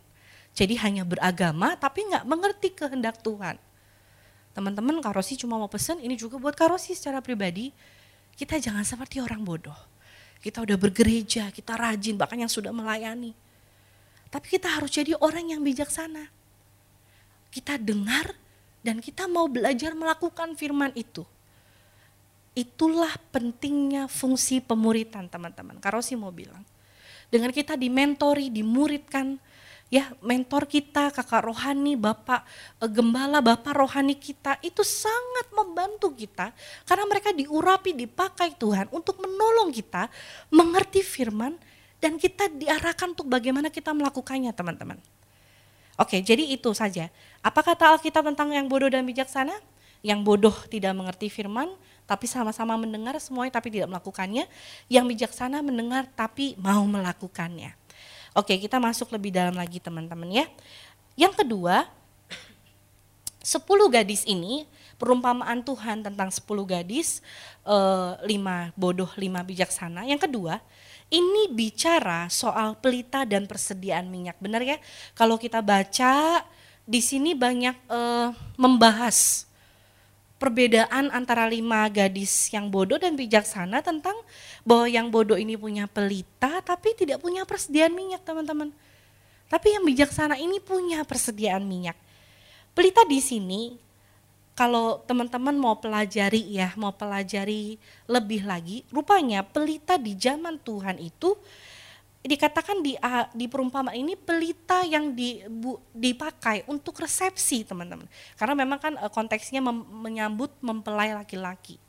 Jadi 0.55 0.79
hanya 0.79 1.03
beragama 1.03 1.75
tapi 1.75 2.07
nggak 2.07 2.23
mengerti 2.29 2.69
kehendak 2.71 3.19
Tuhan 3.19 3.59
teman-teman 4.51 4.99
Karosi 4.99 5.39
cuma 5.39 5.55
mau 5.55 5.71
pesen 5.71 5.99
ini 6.03 6.15
juga 6.19 6.35
buat 6.39 6.55
Karosi 6.55 6.95
secara 6.95 7.23
pribadi. 7.23 7.71
Kita 8.35 8.57
jangan 8.57 8.83
seperti 8.83 9.19
orang 9.19 9.43
bodoh. 9.43 9.75
Kita 10.41 10.65
udah 10.65 10.77
bergereja 10.79 11.53
kita 11.53 11.77
rajin 11.77 12.17
bahkan 12.17 12.39
yang 12.39 12.49
sudah 12.51 12.73
melayani. 12.73 13.35
Tapi 14.31 14.47
kita 14.47 14.71
harus 14.79 14.89
jadi 14.89 15.13
orang 15.19 15.51
yang 15.51 15.61
bijaksana. 15.61 16.31
Kita 17.51 17.75
dengar 17.75 18.31
dan 18.81 19.03
kita 19.03 19.27
mau 19.27 19.45
belajar 19.51 19.91
melakukan 19.93 20.55
firman 20.55 20.95
itu. 20.95 21.27
Itulah 22.55 23.15
pentingnya 23.31 24.07
fungsi 24.07 24.59
pemuritan 24.63 25.27
teman-teman. 25.27 25.79
Karosi 25.79 26.15
mau 26.15 26.31
bilang 26.31 26.63
dengan 27.31 27.49
kita 27.55 27.79
dimentori 27.79 28.51
dimuridkan 28.51 29.39
ya 29.91 30.07
mentor 30.23 30.71
kita, 30.71 31.11
kakak 31.11 31.43
rohani, 31.43 31.99
bapak 31.99 32.47
e, 32.79 32.87
gembala, 32.87 33.43
bapak 33.43 33.75
rohani 33.75 34.15
kita 34.15 34.55
itu 34.63 34.81
sangat 34.87 35.51
membantu 35.51 36.15
kita 36.15 36.55
karena 36.87 37.03
mereka 37.03 37.35
diurapi, 37.35 37.91
dipakai 37.91 38.55
Tuhan 38.55 38.87
untuk 38.95 39.19
menolong 39.19 39.69
kita 39.75 40.07
mengerti 40.47 41.03
firman 41.03 41.59
dan 41.99 42.15
kita 42.15 42.47
diarahkan 42.47 43.11
untuk 43.11 43.27
bagaimana 43.27 43.67
kita 43.67 43.91
melakukannya 43.91 44.55
teman-teman. 44.55 44.97
Oke, 45.99 46.23
jadi 46.23 46.41
itu 46.49 46.71
saja. 46.73 47.11
Apa 47.45 47.61
kata 47.61 47.93
Alkitab 47.93 48.25
tentang 48.33 48.49
yang 48.55 48.65
bodoh 48.65 48.89
dan 48.89 49.05
bijaksana? 49.05 49.53
Yang 50.01 50.19
bodoh 50.25 50.55
tidak 50.65 50.97
mengerti 50.97 51.29
firman, 51.29 51.69
tapi 52.09 52.25
sama-sama 52.25 52.73
mendengar 52.73 53.13
semuanya 53.21 53.61
tapi 53.61 53.69
tidak 53.69 53.93
melakukannya. 53.93 54.49
Yang 54.89 55.05
bijaksana 55.13 55.61
mendengar 55.61 56.09
tapi 56.09 56.57
mau 56.57 56.81
melakukannya. 56.89 57.77
Oke, 58.31 58.55
kita 58.55 58.79
masuk 58.79 59.11
lebih 59.11 59.35
dalam 59.35 59.59
lagi 59.59 59.83
teman-teman 59.83 60.31
ya. 60.31 60.47
Yang 61.19 61.43
kedua, 61.43 61.83
sepuluh 63.43 63.91
gadis 63.91 64.23
ini 64.23 64.63
perumpamaan 64.95 65.59
Tuhan 65.59 65.99
tentang 65.99 66.31
sepuluh 66.31 66.63
gadis, 66.63 67.19
eh, 67.67 68.11
lima 68.23 68.71
bodoh, 68.79 69.11
lima 69.19 69.43
bijaksana. 69.43 70.07
Yang 70.07 70.31
kedua, 70.31 70.63
ini 71.11 71.51
bicara 71.51 72.31
soal 72.31 72.79
pelita 72.79 73.27
dan 73.27 73.51
persediaan 73.51 74.07
minyak. 74.07 74.39
Benar 74.39 74.63
ya? 74.63 74.79
Kalau 75.11 75.35
kita 75.35 75.59
baca 75.59 76.39
di 76.87 77.01
sini 77.03 77.35
banyak 77.35 77.75
eh, 77.91 78.29
membahas 78.55 79.50
perbedaan 80.41 81.13
antara 81.13 81.45
lima 81.45 81.85
gadis 81.93 82.49
yang 82.49 82.73
bodoh 82.73 82.97
dan 82.97 83.13
bijaksana 83.13 83.85
tentang 83.85 84.17
bahwa 84.65 84.89
yang 84.89 85.13
bodoh 85.13 85.37
ini 85.37 85.53
punya 85.53 85.85
pelita 85.85 86.65
tapi 86.65 86.97
tidak 86.97 87.21
punya 87.21 87.45
persediaan 87.45 87.93
minyak 87.93 88.25
teman-teman. 88.25 88.73
Tapi 89.45 89.77
yang 89.77 89.85
bijaksana 89.85 90.41
ini 90.41 90.57
punya 90.57 91.05
persediaan 91.05 91.61
minyak. 91.61 91.93
Pelita 92.73 93.05
di 93.05 93.21
sini 93.21 93.77
kalau 94.57 95.05
teman-teman 95.05 95.53
mau 95.53 95.77
pelajari 95.77 96.57
ya, 96.57 96.73
mau 96.73 96.91
pelajari 96.91 97.77
lebih 98.09 98.41
lagi, 98.43 98.81
rupanya 98.89 99.45
pelita 99.45 100.01
di 100.01 100.17
zaman 100.17 100.57
Tuhan 100.57 100.97
itu 100.97 101.37
dikatakan 102.21 102.85
di 102.85 102.93
di 103.33 103.45
perumpamaan 103.49 103.97
ini 103.97 104.13
pelita 104.13 104.85
yang 104.85 105.17
di, 105.17 105.41
bu, 105.49 105.81
dipakai 105.89 106.69
untuk 106.69 107.01
resepsi 107.01 107.65
teman-teman. 107.65 108.05
Karena 108.37 108.53
memang 108.53 108.77
kan 108.77 108.93
e, 108.93 109.05
konteksnya 109.09 109.57
mem, 109.57 109.81
menyambut 109.89 110.53
mempelai 110.61 111.17
laki-laki. 111.17 111.81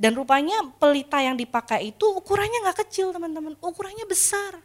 Dan 0.00 0.16
rupanya 0.16 0.56
pelita 0.80 1.20
yang 1.20 1.36
dipakai 1.36 1.92
itu 1.92 2.04
ukurannya 2.08 2.64
nggak 2.64 2.88
kecil 2.88 3.12
teman-teman. 3.12 3.52
Ukurannya 3.60 4.08
besar. 4.08 4.56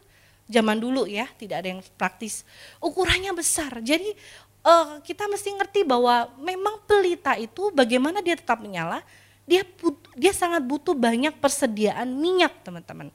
Zaman 0.48 0.80
dulu 0.80 1.04
ya 1.04 1.28
tidak 1.36 1.60
ada 1.60 1.68
yang 1.68 1.80
praktis. 2.00 2.42
Ukurannya 2.80 3.36
besar. 3.36 3.84
Jadi 3.84 4.16
uh, 4.64 5.04
kita 5.04 5.28
mesti 5.28 5.52
ngerti 5.52 5.84
bahwa 5.84 6.32
memang 6.40 6.80
pelita 6.88 7.36
itu 7.36 7.68
bagaimana 7.76 8.24
dia 8.24 8.40
tetap 8.40 8.58
menyala 8.58 9.04
dia 9.48 9.64
dia 10.12 10.32
sangat 10.36 10.60
butuh 10.60 10.92
banyak 10.92 11.32
persediaan 11.40 12.04
minyak 12.04 12.52
teman-teman 12.60 13.08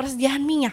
persediaan 0.00 0.40
minyak. 0.40 0.72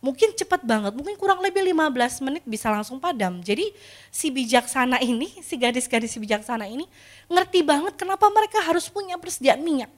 Mungkin 0.00 0.32
cepat 0.32 0.64
banget, 0.64 0.96
mungkin 0.96 1.12
kurang 1.20 1.44
lebih 1.44 1.60
15 1.60 2.24
menit 2.24 2.42
bisa 2.48 2.72
langsung 2.72 2.96
padam. 2.96 3.44
Jadi 3.44 3.68
si 4.08 4.32
bijaksana 4.32 4.96
ini, 5.04 5.28
si 5.44 5.60
gadis-gadis 5.60 6.16
si 6.16 6.18
bijaksana 6.18 6.64
ini 6.64 6.88
ngerti 7.28 7.60
banget 7.60 8.00
kenapa 8.00 8.26
mereka 8.32 8.64
harus 8.64 8.88
punya 8.88 9.20
persediaan 9.20 9.60
minyak. 9.60 9.92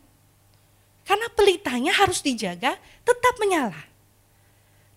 Karena 1.07 1.31
pelitanya 1.31 1.95
harus 1.95 2.19
dijaga 2.19 2.75
tetap 3.07 3.35
menyala. 3.39 3.79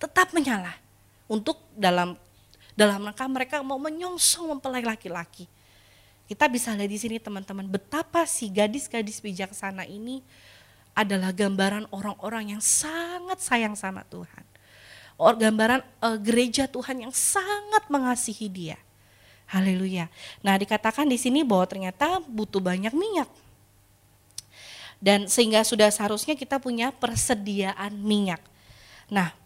Tetap 0.01 0.34
menyala. 0.34 0.74
Untuk 1.30 1.62
dalam 1.78 2.18
dalam 2.74 3.01
rangka 3.06 3.26
mereka 3.30 3.62
mau 3.62 3.78
menyongsong 3.78 4.58
mempelai 4.58 4.82
laki-laki. 4.82 5.45
Kita 6.26 6.49
bisa 6.49 6.74
lihat 6.74 6.89
di 6.89 6.97
sini 6.97 7.18
teman-teman 7.22 7.70
betapa 7.70 8.26
si 8.26 8.49
gadis-gadis 8.49 9.22
bijaksana 9.22 9.86
ini 9.86 10.26
adalah 10.95 11.35
gambaran 11.35 11.91
orang-orang 11.91 12.55
yang 12.55 12.61
sangat 12.63 13.43
sayang 13.43 13.75
sama 13.75 14.07
Tuhan. 14.07 14.43
Or, 15.19 15.35
gambaran 15.35 15.83
uh, 15.99 16.17
gereja 16.19 16.65
Tuhan 16.71 17.07
yang 17.07 17.13
sangat 17.13 17.87
mengasihi 17.91 18.47
dia. 18.47 18.79
Haleluya. 19.45 20.09
Nah 20.41 20.57
dikatakan 20.57 21.05
di 21.05 21.21
sini 21.21 21.45
bahwa 21.45 21.69
ternyata 21.69 22.17
butuh 22.25 22.57
banyak 22.57 22.91
minyak. 22.95 23.29
Dan 24.97 25.29
sehingga 25.29 25.61
sudah 25.61 25.91
seharusnya 25.93 26.33
kita 26.33 26.57
punya 26.57 26.89
persediaan 26.89 27.93
minyak. 28.01 28.41
Nah, 29.05 29.37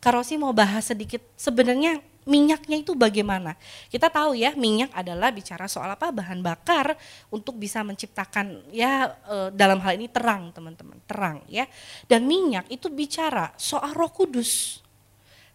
Karosi 0.00 0.40
mau 0.40 0.50
bahas 0.50 0.88
sedikit 0.88 1.20
sebenarnya 1.36 2.00
minyaknya 2.22 2.82
itu 2.82 2.94
bagaimana? 2.94 3.58
Kita 3.90 4.06
tahu 4.06 4.38
ya 4.38 4.54
minyak 4.54 4.94
adalah 4.94 5.34
bicara 5.34 5.66
soal 5.66 5.90
apa? 5.90 6.14
Bahan 6.14 6.38
bakar 6.42 6.94
untuk 7.34 7.58
bisa 7.58 7.82
menciptakan 7.82 8.62
ya 8.70 9.10
e, 9.26 9.36
dalam 9.54 9.82
hal 9.82 9.98
ini 9.98 10.06
terang 10.06 10.54
teman-teman 10.54 10.98
terang 11.06 11.42
ya. 11.50 11.66
Dan 12.06 12.26
minyak 12.26 12.70
itu 12.70 12.86
bicara 12.92 13.50
soal 13.58 13.90
Roh 13.94 14.12
Kudus 14.14 14.82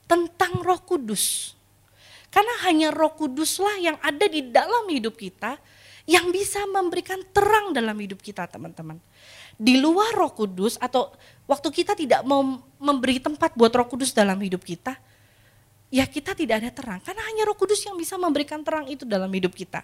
tentang 0.08 0.60
Roh 0.60 0.82
Kudus. 0.84 1.56
Karena 2.28 2.68
hanya 2.68 2.92
Roh 2.92 3.16
Kuduslah 3.16 3.80
yang 3.80 3.96
ada 4.04 4.28
di 4.28 4.52
dalam 4.52 4.84
hidup 4.92 5.16
kita 5.16 5.56
yang 6.08 6.32
bisa 6.32 6.64
memberikan 6.68 7.20
terang 7.36 7.76
dalam 7.76 7.96
hidup 8.00 8.20
kita 8.24 8.48
teman-teman. 8.48 9.00
Di 9.56 9.80
luar 9.80 10.16
Roh 10.16 10.36
Kudus 10.36 10.76
atau 10.80 11.12
waktu 11.48 11.72
kita 11.72 11.96
tidak 11.96 12.24
mau 12.28 12.44
memberi 12.80 13.24
tempat 13.24 13.56
buat 13.56 13.72
Roh 13.72 13.88
Kudus 13.88 14.12
dalam 14.12 14.40
hidup 14.44 14.64
kita 14.64 15.00
ya 15.88 16.04
kita 16.08 16.36
tidak 16.36 16.64
ada 16.64 16.72
terang 16.72 17.00
karena 17.00 17.24
hanya 17.28 17.48
Roh 17.48 17.56
Kudus 17.56 17.80
yang 17.88 17.96
bisa 17.96 18.20
memberikan 18.20 18.64
terang 18.64 18.88
itu 18.88 19.08
dalam 19.08 19.32
hidup 19.32 19.56
kita. 19.56 19.84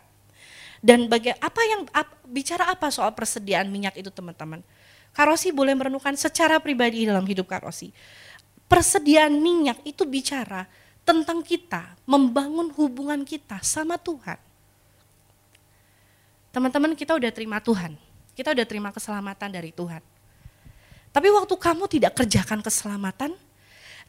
Dan 0.83 1.07
bagi 1.07 1.31
apa 1.31 1.61
yang 1.63 1.87
ap, 1.95 2.11
bicara 2.27 2.67
apa 2.67 2.91
soal 2.91 3.15
persediaan 3.15 3.71
minyak 3.71 3.95
itu 3.95 4.11
teman-teman? 4.11 4.59
Karosi 5.15 5.55
boleh 5.55 5.71
merenungkan 5.79 6.11
secara 6.19 6.59
pribadi 6.59 7.07
dalam 7.07 7.23
hidup 7.23 7.47
Karosi. 7.47 7.95
Persediaan 8.67 9.31
minyak 9.39 9.79
itu 9.87 10.03
bicara 10.03 10.67
tentang 11.07 11.39
kita 11.39 11.95
membangun 12.03 12.67
hubungan 12.75 13.23
kita 13.23 13.63
sama 13.63 13.95
Tuhan. 13.95 14.35
Teman-teman 16.51 16.93
kita 16.99 17.15
udah 17.15 17.31
terima 17.31 17.63
Tuhan, 17.63 17.95
kita 18.35 18.51
udah 18.51 18.65
terima 18.67 18.89
keselamatan 18.91 19.49
dari 19.55 19.71
Tuhan. 19.71 20.03
Tapi 21.13 21.27
waktu 21.29 21.55
kamu 21.55 21.83
tidak 21.87 22.11
kerjakan 22.17 22.59
keselamatan, 22.59 23.31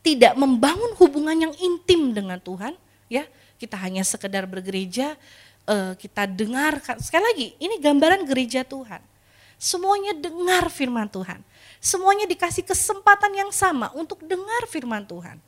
tidak 0.04 0.36
membangun 0.36 0.92
hubungan 1.00 1.48
yang 1.48 1.54
intim 1.56 2.12
dengan 2.12 2.36
Tuhan, 2.36 2.76
ya 3.08 3.24
kita 3.56 3.80
hanya 3.80 4.04
sekedar 4.04 4.44
bergereja, 4.44 5.16
uh, 5.64 5.96
kita 5.96 6.28
dengar 6.28 6.84
sekali 7.00 7.24
lagi 7.24 7.48
ini 7.56 7.80
gambaran 7.80 8.28
gereja 8.28 8.60
Tuhan. 8.68 9.00
Semuanya 9.56 10.12
dengar 10.12 10.68
firman 10.68 11.08
Tuhan, 11.08 11.40
semuanya 11.80 12.28
dikasih 12.28 12.68
kesempatan 12.68 13.32
yang 13.32 13.48
sama 13.48 13.88
untuk 13.96 14.20
dengar 14.28 14.68
firman 14.68 15.08
Tuhan. 15.08 15.40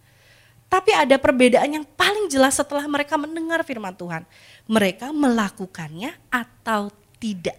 Tapi 0.66 0.90
ada 0.90 1.14
perbedaan 1.20 1.68
yang 1.68 1.84
paling 1.84 2.26
jelas 2.26 2.56
setelah 2.58 2.82
mereka 2.88 3.14
mendengar 3.14 3.62
firman 3.62 3.94
Tuhan. 3.94 4.26
Mereka 4.66 5.14
melakukannya 5.14 6.16
atau 6.26 6.90
tidak. 7.22 7.54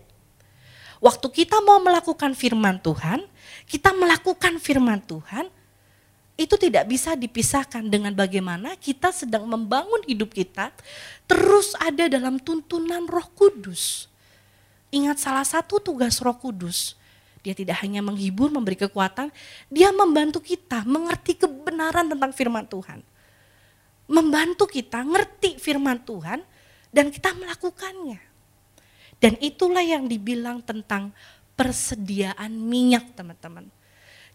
Waktu 0.98 1.28
kita 1.30 1.62
mau 1.62 1.78
melakukan 1.78 2.34
firman 2.34 2.82
Tuhan, 2.82 3.22
kita 3.70 3.94
melakukan 3.94 4.60
firman 4.60 5.00
Tuhan, 5.00 5.48
itu 6.38 6.54
tidak 6.56 6.86
bisa 6.86 7.18
dipisahkan 7.18 7.82
dengan 7.90 8.14
bagaimana 8.14 8.78
kita 8.78 9.10
sedang 9.10 9.50
membangun 9.50 10.06
hidup 10.06 10.30
kita 10.30 10.70
terus 11.26 11.74
ada 11.82 12.06
dalam 12.06 12.38
tuntunan 12.38 13.10
Roh 13.10 13.26
Kudus. 13.34 14.06
Ingat 14.94 15.18
salah 15.18 15.44
satu 15.44 15.82
tugas 15.82 16.22
Roh 16.22 16.38
Kudus, 16.38 16.94
dia 17.42 17.58
tidak 17.58 17.82
hanya 17.82 18.06
menghibur, 18.06 18.54
memberi 18.54 18.78
kekuatan, 18.78 19.34
dia 19.68 19.90
membantu 19.90 20.40
kita 20.40 20.86
mengerti 20.86 21.36
kebenaran 21.36 22.08
tentang 22.12 22.32
firman 22.32 22.70
Tuhan. 22.70 23.02
Membantu 24.08 24.70
kita 24.70 25.04
ngerti 25.04 25.60
firman 25.60 26.00
Tuhan 26.06 26.40
dan 26.94 27.12
kita 27.12 27.36
melakukannya. 27.36 28.20
Dan 29.18 29.34
itulah 29.42 29.82
yang 29.82 30.06
dibilang 30.06 30.62
tentang 30.62 31.12
persediaan 31.58 32.54
minyak 32.54 33.18
teman-teman. 33.18 33.68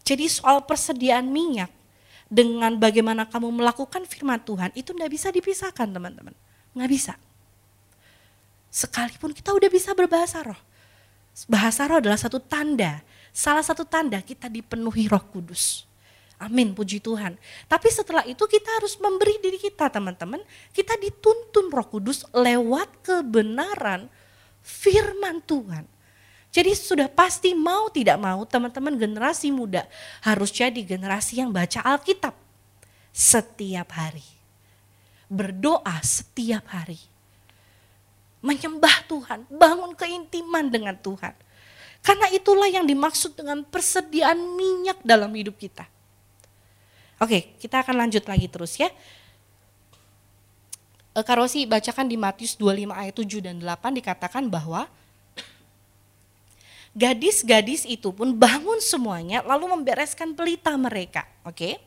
Jadi 0.03 0.27
soal 0.27 0.67
persediaan 0.67 1.31
minyak, 1.31 1.71
dengan 2.33 2.73
bagaimana 2.81 3.29
kamu 3.29 3.61
melakukan 3.61 4.09
firman 4.09 4.41
Tuhan 4.41 4.73
itu 4.73 4.97
tidak 4.97 5.13
bisa 5.13 5.29
dipisahkan 5.29 5.85
teman-teman. 5.85 6.33
Nggak 6.73 6.89
bisa. 6.89 7.15
Sekalipun 8.73 9.37
kita 9.37 9.53
udah 9.53 9.69
bisa 9.69 9.93
berbahasa 9.93 10.41
roh. 10.41 10.57
Bahasa 11.45 11.85
roh 11.85 12.01
adalah 12.01 12.17
satu 12.17 12.41
tanda. 12.41 13.05
Salah 13.37 13.61
satu 13.61 13.85
tanda 13.85 14.17
kita 14.25 14.49
dipenuhi 14.49 15.13
roh 15.13 15.21
kudus. 15.29 15.85
Amin, 16.41 16.73
puji 16.73 17.05
Tuhan. 17.05 17.37
Tapi 17.69 17.89
setelah 17.93 18.25
itu 18.25 18.43
kita 18.49 18.81
harus 18.81 18.97
memberi 18.97 19.37
diri 19.37 19.61
kita 19.61 19.93
teman-teman. 19.93 20.41
Kita 20.73 20.97
dituntun 20.97 21.69
roh 21.69 21.85
kudus 21.85 22.25
lewat 22.33 22.89
kebenaran 23.05 24.09
firman 24.65 25.45
Tuhan. 25.45 25.85
Jadi 26.53 26.77
sudah 26.77 27.09
pasti 27.09 27.57
mau 27.57 27.89
tidak 27.89 28.21
mau 28.21 28.45
teman-teman 28.45 28.93
generasi 29.01 29.49
muda 29.49 29.89
harus 30.21 30.53
jadi 30.53 30.85
generasi 30.85 31.41
yang 31.41 31.49
baca 31.49 31.81
Alkitab 31.81 32.37
setiap 33.09 33.89
hari. 33.97 34.25
Berdoa 35.33 35.97
setiap 36.05 36.69
hari. 36.69 37.01
Menyembah 38.45 39.09
Tuhan, 39.09 39.49
bangun 39.49 39.97
keintiman 39.97 40.69
dengan 40.69 40.93
Tuhan. 41.01 41.33
Karena 42.05 42.29
itulah 42.35 42.69
yang 42.69 42.85
dimaksud 42.85 43.33
dengan 43.33 43.65
persediaan 43.65 44.37
minyak 44.37 45.01
dalam 45.07 45.33
hidup 45.33 45.57
kita. 45.57 45.89
Oke, 47.23 47.55
kita 47.63 47.81
akan 47.81 47.97
lanjut 48.03 48.27
lagi 48.29 48.51
terus 48.51 48.77
ya. 48.77 48.91
Eh, 51.15 51.25
Karosi 51.25 51.65
bacakan 51.65 52.11
di 52.11 52.19
Matius 52.19 52.59
25 52.59 52.93
ayat 52.93 53.15
7 53.15 53.41
dan 53.41 53.57
8 53.63 53.95
dikatakan 53.95 54.51
bahwa 54.51 54.91
Gadis-gadis 56.93 57.89
itu 57.89 58.13
pun 58.13 58.37
bangun 58.37 58.77
semuanya 58.85 59.41
lalu 59.41 59.73
membereskan 59.73 60.37
pelita 60.37 60.77
mereka. 60.77 61.25
Oke. 61.43 61.81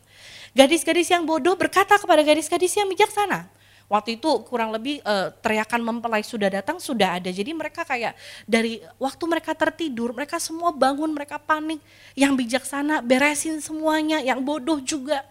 Gadis-gadis 0.57 1.11
yang 1.13 1.27
bodoh 1.27 1.53
berkata 1.53 1.99
kepada 1.99 2.25
gadis-gadis 2.25 2.73
yang 2.73 2.89
bijaksana. 2.89 3.45
Waktu 3.85 4.17
itu 4.17 4.41
kurang 4.49 4.73
lebih 4.73 4.97
uh, 5.05 5.29
teriakan 5.45 5.77
mempelai 5.85 6.25
sudah 6.25 6.49
datang 6.49 6.81
sudah 6.81 7.21
ada. 7.21 7.29
Jadi 7.29 7.53
mereka 7.53 7.85
kayak 7.85 8.17
dari 8.49 8.81
waktu 8.97 9.23
mereka 9.29 9.53
tertidur, 9.53 10.09
mereka 10.09 10.41
semua 10.41 10.73
bangun, 10.73 11.13
mereka 11.13 11.37
panik. 11.37 11.77
Yang 12.17 12.33
bijaksana 12.41 13.05
beresin 13.05 13.61
semuanya, 13.61 14.25
yang 14.25 14.41
bodoh 14.41 14.81
juga. 14.81 15.21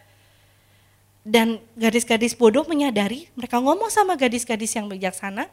Dan 1.26 1.58
gadis-gadis 1.74 2.38
bodoh 2.38 2.62
menyadari, 2.70 3.26
mereka 3.34 3.58
ngomong 3.58 3.90
sama 3.90 4.14
gadis-gadis 4.14 4.76
yang 4.76 4.86
bijaksana, 4.86 5.50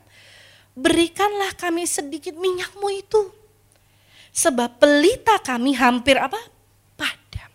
berikanlah 0.77 1.57
kami 1.57 1.89
sedikit 1.89 2.37
minyakmu 2.37 2.91
itu. 3.01 3.40
Sebab 4.31 4.79
pelita 4.79 5.35
kami 5.43 5.75
hampir 5.75 6.15
apa? 6.15 6.39
Padam. 6.95 7.51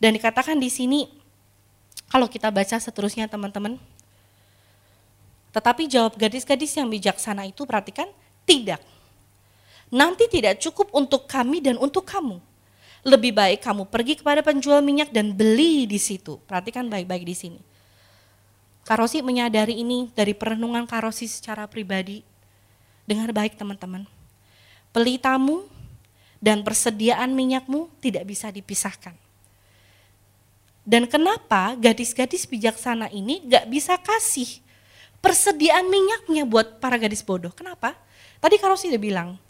Dan 0.00 0.16
dikatakan 0.16 0.56
di 0.56 0.72
sini, 0.72 1.04
kalau 2.08 2.28
kita 2.28 2.48
baca 2.48 2.80
seterusnya 2.80 3.28
teman-teman, 3.28 3.76
tetapi 5.54 5.86
jawab 5.86 6.16
gadis-gadis 6.18 6.74
yang 6.74 6.90
bijaksana 6.90 7.46
itu 7.46 7.62
perhatikan, 7.62 8.08
tidak. 8.42 8.82
Nanti 9.92 10.26
tidak 10.26 10.58
cukup 10.58 10.90
untuk 10.90 11.30
kami 11.30 11.62
dan 11.62 11.78
untuk 11.78 12.02
kamu. 12.02 12.42
Lebih 13.04 13.36
baik 13.36 13.60
kamu 13.60 13.86
pergi 13.86 14.18
kepada 14.18 14.40
penjual 14.40 14.80
minyak 14.80 15.12
dan 15.12 15.30
beli 15.36 15.84
di 15.84 16.00
situ. 16.00 16.40
Perhatikan 16.48 16.88
baik-baik 16.88 17.22
di 17.22 17.36
sini. 17.36 17.60
Karosi 18.82 19.20
menyadari 19.20 19.78
ini 19.80 20.08
dari 20.16 20.32
perenungan 20.32 20.88
Karosi 20.88 21.28
secara 21.28 21.68
pribadi. 21.68 22.24
Dengar 23.04 23.30
baik 23.30 23.60
teman-teman. 23.60 24.08
Pelitamu 24.94 25.66
dan 26.38 26.62
persediaan 26.62 27.34
minyakmu 27.34 27.90
tidak 27.98 28.30
bisa 28.30 28.54
dipisahkan. 28.54 29.18
Dan 30.86 31.10
kenapa 31.10 31.74
gadis-gadis 31.74 32.46
bijaksana 32.46 33.10
ini 33.10 33.42
gak 33.48 33.66
bisa 33.72 33.98
kasih 33.98 34.60
persediaan 35.24 35.88
minyaknya 35.88 36.44
buat 36.44 36.78
para 36.78 37.00
gadis 37.00 37.24
bodoh? 37.24 37.50
Kenapa? 37.50 37.96
Tadi 38.38 38.60
Karosi 38.60 38.92
udah 38.92 39.00
bilang, 39.00 39.40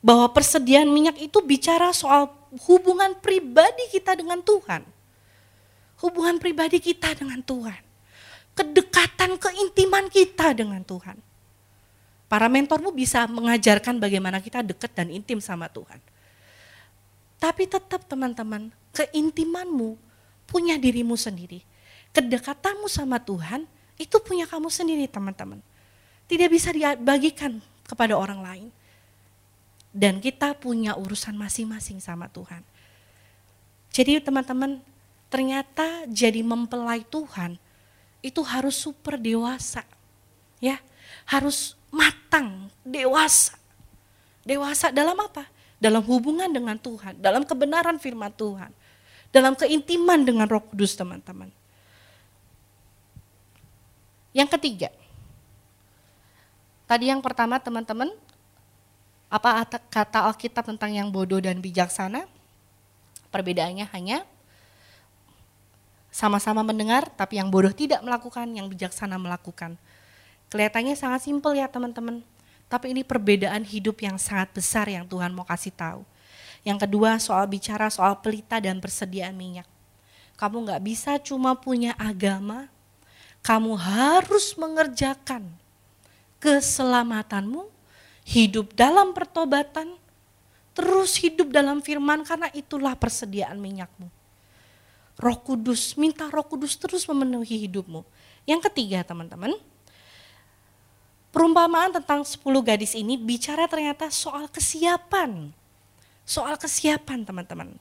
bahwa 0.00 0.30
persediaan 0.30 0.88
minyak 0.88 1.18
itu 1.18 1.38
bicara 1.42 1.90
soal 1.92 2.30
hubungan 2.64 3.18
pribadi 3.18 3.90
kita 3.92 4.16
dengan 4.16 4.40
Tuhan. 4.40 4.86
Hubungan 5.98 6.38
pribadi 6.38 6.78
kita 6.78 7.12
dengan 7.18 7.42
Tuhan. 7.42 7.82
Kedekatan, 8.54 9.36
keintiman 9.36 10.06
kita 10.08 10.54
dengan 10.54 10.82
Tuhan. 10.86 11.18
Para 12.28 12.44
mentormu 12.52 12.92
bisa 12.92 13.24
mengajarkan 13.24 13.96
bagaimana 13.96 14.38
kita 14.44 14.60
dekat 14.60 14.92
dan 14.92 15.08
intim 15.08 15.40
sama 15.40 15.64
Tuhan. 15.72 15.96
Tapi 17.40 17.64
tetap 17.64 18.04
teman-teman, 18.04 18.68
keintimanmu 18.92 19.96
punya 20.44 20.76
dirimu 20.76 21.16
sendiri. 21.16 21.64
Kedekatanmu 22.12 22.84
sama 22.84 23.16
Tuhan 23.16 23.64
itu 23.96 24.16
punya 24.20 24.44
kamu 24.44 24.68
sendiri 24.68 25.08
teman-teman. 25.08 25.64
Tidak 26.28 26.48
bisa 26.52 26.68
dibagikan 26.68 27.64
kepada 27.88 28.12
orang 28.12 28.44
lain 28.44 28.68
dan 29.94 30.20
kita 30.20 30.52
punya 30.52 30.92
urusan 30.98 31.32
masing-masing 31.32 31.98
sama 32.02 32.28
Tuhan. 32.28 32.60
Jadi 33.88 34.20
teman-teman, 34.20 34.84
ternyata 35.32 36.04
jadi 36.10 36.44
mempelai 36.44 37.02
Tuhan 37.08 37.56
itu 38.20 38.40
harus 38.44 38.76
super 38.76 39.16
dewasa. 39.16 39.86
Ya, 40.58 40.82
harus 41.24 41.77
matang, 41.92 42.68
dewasa. 42.84 43.56
Dewasa 44.44 44.88
dalam 44.88 45.16
apa? 45.20 45.44
Dalam 45.78 46.02
hubungan 46.08 46.50
dengan 46.50 46.74
Tuhan, 46.74 47.20
dalam 47.22 47.46
kebenaran 47.46 48.02
firman 48.02 48.34
Tuhan, 48.34 48.72
dalam 49.30 49.54
keintiman 49.54 50.24
dengan 50.26 50.50
Roh 50.50 50.64
Kudus, 50.64 50.98
teman-teman. 50.98 51.52
Yang 54.34 54.58
ketiga, 54.58 54.90
tadi 56.90 57.10
yang 57.10 57.22
pertama 57.22 57.62
teman-teman 57.62 58.10
apa 59.28 59.68
kata 59.92 60.24
Alkitab 60.32 60.64
tentang 60.64 60.90
yang 60.90 61.12
bodoh 61.12 61.38
dan 61.38 61.60
bijaksana? 61.60 62.24
Perbedaannya 63.28 63.84
hanya 63.92 64.24
sama-sama 66.08 66.64
mendengar, 66.64 67.12
tapi 67.12 67.36
yang 67.36 67.52
bodoh 67.52 67.70
tidak 67.70 68.00
melakukan, 68.00 68.48
yang 68.56 68.66
bijaksana 68.72 69.20
melakukan. 69.20 69.76
Kelihatannya 70.48 70.96
sangat 70.96 71.28
simpel 71.28 71.56
ya 71.56 71.68
teman-teman. 71.68 72.24
Tapi 72.68 72.92
ini 72.92 73.04
perbedaan 73.04 73.64
hidup 73.64 74.00
yang 74.04 74.20
sangat 74.20 74.52
besar 74.52 74.88
yang 74.88 75.08
Tuhan 75.08 75.32
mau 75.32 75.44
kasih 75.44 75.72
tahu. 75.72 76.04
Yang 76.64 76.84
kedua 76.84 77.16
soal 77.16 77.48
bicara 77.48 77.88
soal 77.88 78.20
pelita 78.20 78.60
dan 78.60 78.80
persediaan 78.80 79.32
minyak. 79.32 79.68
Kamu 80.36 80.68
nggak 80.68 80.82
bisa 80.84 81.16
cuma 81.18 81.56
punya 81.56 81.96
agama, 81.98 82.70
kamu 83.42 83.74
harus 83.74 84.54
mengerjakan 84.54 85.48
keselamatanmu 86.38 87.66
hidup 88.22 88.76
dalam 88.76 89.16
pertobatan, 89.16 89.96
terus 90.76 91.18
hidup 91.18 91.50
dalam 91.50 91.80
firman 91.80 92.22
karena 92.22 92.52
itulah 92.54 92.94
persediaan 92.94 93.58
minyakmu. 93.58 94.06
Roh 95.18 95.38
Kudus, 95.42 95.98
minta 95.98 96.30
Roh 96.30 96.46
Kudus 96.46 96.78
terus 96.78 97.02
memenuhi 97.10 97.66
hidupmu. 97.66 98.06
Yang 98.46 98.70
ketiga 98.70 99.02
teman-teman, 99.02 99.58
perumpamaan 101.30 101.92
tentang 101.92 102.24
10 102.24 102.40
gadis 102.64 102.92
ini 102.96 103.16
bicara 103.16 103.68
ternyata 103.68 104.08
soal 104.08 104.48
kesiapan. 104.48 105.52
Soal 106.28 106.60
kesiapan 106.60 107.24
teman-teman. 107.24 107.72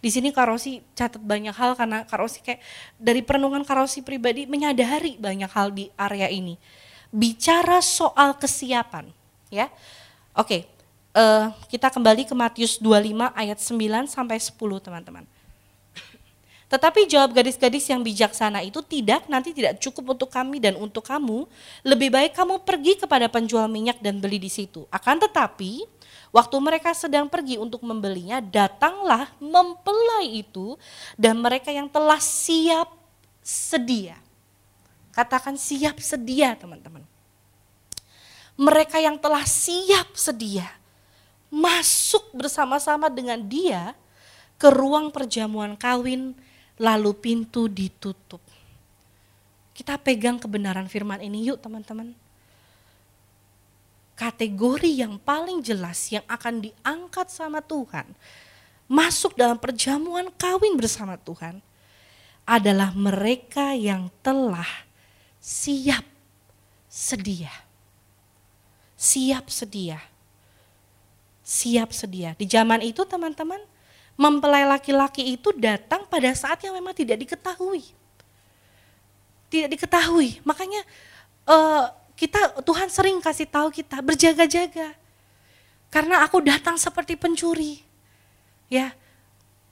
Di 0.00 0.12
sini 0.12 0.30
Karosi 0.30 0.84
catat 0.92 1.20
banyak 1.20 1.56
hal 1.56 1.74
karena 1.74 2.04
Karosi 2.04 2.44
kayak 2.44 2.60
dari 3.00 3.24
perenungan 3.24 3.64
Karosi 3.64 4.04
pribadi 4.04 4.44
menyadari 4.44 5.16
banyak 5.16 5.50
hal 5.50 5.72
di 5.72 5.88
area 5.96 6.28
ini. 6.28 6.60
Bicara 7.08 7.80
soal 7.80 8.36
kesiapan 8.36 9.08
ya. 9.48 9.72
Oke, 10.36 10.68
uh, 11.16 11.48
kita 11.72 11.88
kembali 11.88 12.28
ke 12.28 12.34
Matius 12.36 12.76
25 12.76 13.32
ayat 13.32 13.58
9 13.58 14.04
sampai 14.04 14.36
10 14.36 14.52
teman-teman. 14.84 15.24
Tetapi 16.66 17.06
jawab 17.06 17.30
gadis-gadis 17.30 17.86
yang 17.86 18.02
bijaksana 18.02 18.62
itu 18.66 18.82
tidak, 18.82 19.30
nanti 19.30 19.54
tidak 19.54 19.78
cukup 19.78 20.18
untuk 20.18 20.30
kami 20.34 20.58
dan 20.58 20.74
untuk 20.74 21.06
kamu. 21.06 21.46
Lebih 21.86 22.10
baik 22.10 22.32
kamu 22.34 22.66
pergi 22.66 22.98
kepada 22.98 23.30
penjual 23.30 23.70
minyak 23.70 24.02
dan 24.02 24.18
beli 24.18 24.42
di 24.42 24.50
situ. 24.50 24.82
Akan 24.90 25.22
tetapi, 25.22 25.86
waktu 26.34 26.56
mereka 26.58 26.90
sedang 26.90 27.30
pergi 27.30 27.54
untuk 27.54 27.86
membelinya, 27.86 28.42
datanglah 28.42 29.30
mempelai 29.38 30.42
itu 30.42 30.74
dan 31.14 31.38
mereka 31.38 31.70
yang 31.70 31.86
telah 31.86 32.18
siap 32.18 32.90
sedia. 33.46 34.18
Katakan 35.14 35.54
siap 35.54 36.02
sedia 36.02 36.58
teman-teman 36.58 37.06
mereka 38.56 38.96
yang 38.96 39.20
telah 39.20 39.44
siap 39.44 40.16
sedia 40.16 40.64
masuk 41.52 42.32
bersama-sama 42.32 43.12
dengan 43.12 43.38
dia 43.38 43.92
ke 44.56 44.72
ruang 44.72 45.12
perjamuan 45.12 45.76
kawin 45.76 46.32
lalu 46.76 47.12
pintu 47.16 47.68
ditutup. 47.68 48.40
Kita 49.76 50.00
pegang 50.00 50.40
kebenaran 50.40 50.88
firman 50.88 51.20
ini 51.20 51.44
yuk 51.48 51.60
teman-teman. 51.60 52.16
Kategori 54.16 54.88
yang 54.88 55.20
paling 55.20 55.60
jelas 55.60 56.08
yang 56.08 56.24
akan 56.24 56.64
diangkat 56.64 57.28
sama 57.28 57.60
Tuhan 57.60 58.08
masuk 58.88 59.36
dalam 59.36 59.60
perjamuan 59.60 60.32
kawin 60.40 60.78
bersama 60.80 61.20
Tuhan 61.20 61.60
adalah 62.48 62.96
mereka 62.96 63.76
yang 63.76 64.08
telah 64.24 64.68
siap 65.36 66.06
sedia 66.88 67.66
siap 68.96 69.52
sedia. 69.52 70.00
Siap 71.46 71.94
sedia. 71.94 72.34
Di 72.34 72.48
zaman 72.48 72.82
itu 72.82 73.06
teman-teman, 73.06 73.60
mempelai 74.16 74.64
laki-laki 74.64 75.36
itu 75.36 75.52
datang 75.54 76.08
pada 76.08 76.32
saat 76.32 76.58
yang 76.64 76.72
memang 76.72 76.96
tidak 76.96 77.20
diketahui. 77.20 77.92
Tidak 79.52 79.68
diketahui. 79.70 80.40
Makanya 80.42 80.82
uh, 81.46 81.92
kita 82.16 82.64
Tuhan 82.64 82.88
sering 82.88 83.20
kasih 83.20 83.46
tahu 83.46 83.68
kita 83.68 84.00
berjaga-jaga. 84.00 84.96
Karena 85.92 86.24
aku 86.24 86.42
datang 86.42 86.80
seperti 86.80 87.14
pencuri. 87.14 87.84
Ya. 88.66 88.96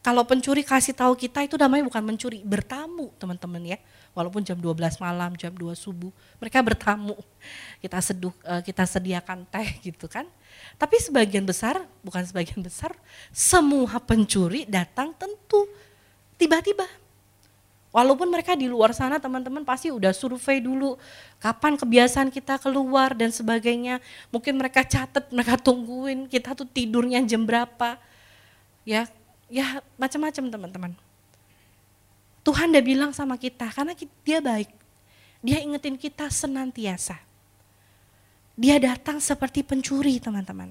Kalau 0.04 0.20
pencuri 0.28 0.60
kasih 0.60 0.92
tahu 0.92 1.16
kita 1.16 1.48
itu 1.48 1.56
namanya 1.56 1.88
bukan 1.88 2.04
mencuri, 2.04 2.44
bertamu, 2.44 3.08
teman-teman 3.16 3.64
ya 3.64 3.78
walaupun 4.14 4.40
jam 4.46 4.56
12 4.56 5.02
malam, 5.02 5.34
jam 5.34 5.50
2 5.50 5.74
subuh, 5.74 6.14
mereka 6.38 6.62
bertamu. 6.62 7.18
Kita 7.82 7.98
seduh, 8.00 8.32
eh, 8.46 8.62
kita 8.62 8.86
sediakan 8.86 9.44
teh 9.50 9.68
gitu 9.90 10.06
kan. 10.06 10.24
Tapi 10.74 10.98
sebagian 10.98 11.46
besar, 11.46 11.86
bukan 12.02 12.26
sebagian 12.26 12.60
besar, 12.60 12.92
semua 13.30 13.98
pencuri 14.02 14.66
datang 14.66 15.14
tentu 15.14 15.70
tiba-tiba. 16.34 16.86
Walaupun 17.94 18.26
mereka 18.26 18.58
di 18.58 18.66
luar 18.66 18.90
sana 18.90 19.22
teman-teman 19.22 19.62
pasti 19.62 19.86
udah 19.86 20.10
survei 20.10 20.58
dulu 20.58 20.98
kapan 21.38 21.78
kebiasaan 21.78 22.26
kita 22.26 22.58
keluar 22.58 23.14
dan 23.14 23.30
sebagainya. 23.30 24.02
Mungkin 24.34 24.58
mereka 24.58 24.82
catat, 24.82 25.30
mereka 25.30 25.54
tungguin 25.54 26.26
kita 26.26 26.58
tuh 26.58 26.66
tidurnya 26.66 27.22
jam 27.22 27.46
berapa. 27.46 27.94
Ya, 28.82 29.06
ya 29.46 29.78
macam-macam 29.94 30.44
teman-teman. 30.50 30.92
Tuhan 32.42 32.74
udah 32.74 32.84
bilang 32.84 33.12
sama 33.14 33.38
kita, 33.38 33.70
karena 33.70 33.94
dia 33.96 34.42
baik. 34.42 34.74
Dia 35.38 35.62
ingetin 35.62 35.94
kita 35.94 36.26
senantiasa. 36.34 37.14
Dia 38.54 38.78
datang 38.78 39.18
seperti 39.18 39.66
pencuri 39.66 40.22
teman-teman. 40.22 40.70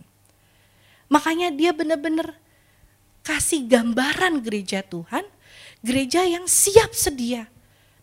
Makanya 1.11 1.51
dia 1.51 1.75
benar-benar 1.75 2.35
kasih 3.23 3.67
gambaran 3.67 4.39
gereja 4.43 4.83
Tuhan, 4.83 5.23
gereja 5.83 6.23
yang 6.23 6.47
siap 6.47 6.95
sedia. 6.95 7.47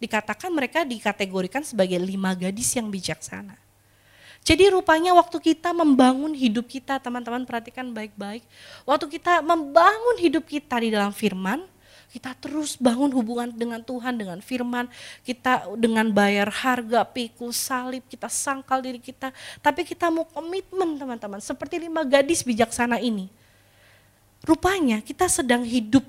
Dikatakan 0.01 0.49
mereka 0.53 0.85
dikategorikan 0.85 1.65
sebagai 1.65 2.01
lima 2.01 2.33
gadis 2.33 2.73
yang 2.77 2.89
bijaksana. 2.89 3.57
Jadi 4.41 4.73
rupanya 4.73 5.13
waktu 5.13 5.37
kita 5.37 5.77
membangun 5.77 6.33
hidup 6.33 6.65
kita, 6.65 6.97
teman-teman 6.97 7.45
perhatikan 7.45 7.93
baik-baik. 7.93 8.41
Waktu 8.89 9.21
kita 9.21 9.45
membangun 9.45 10.17
hidup 10.17 10.49
kita 10.49 10.81
di 10.81 10.89
dalam 10.89 11.13
firman, 11.13 11.69
kita 12.11 12.35
terus 12.37 12.75
bangun 12.75 13.15
hubungan 13.15 13.49
dengan 13.55 13.79
Tuhan, 13.81 14.19
dengan 14.19 14.39
firman, 14.43 14.91
kita 15.23 15.71
dengan 15.79 16.11
bayar 16.11 16.51
harga, 16.51 17.07
pikul, 17.07 17.55
salib, 17.55 18.03
kita 18.11 18.27
sangkal 18.27 18.83
diri 18.83 18.99
kita. 18.99 19.31
Tapi 19.63 19.87
kita 19.87 20.11
mau 20.11 20.27
komitmen 20.27 20.99
teman-teman, 20.99 21.39
seperti 21.39 21.79
lima 21.87 22.03
gadis 22.03 22.43
bijaksana 22.43 22.99
ini. 22.99 23.31
Rupanya 24.43 24.99
kita 25.01 25.31
sedang 25.31 25.63
hidup 25.63 26.03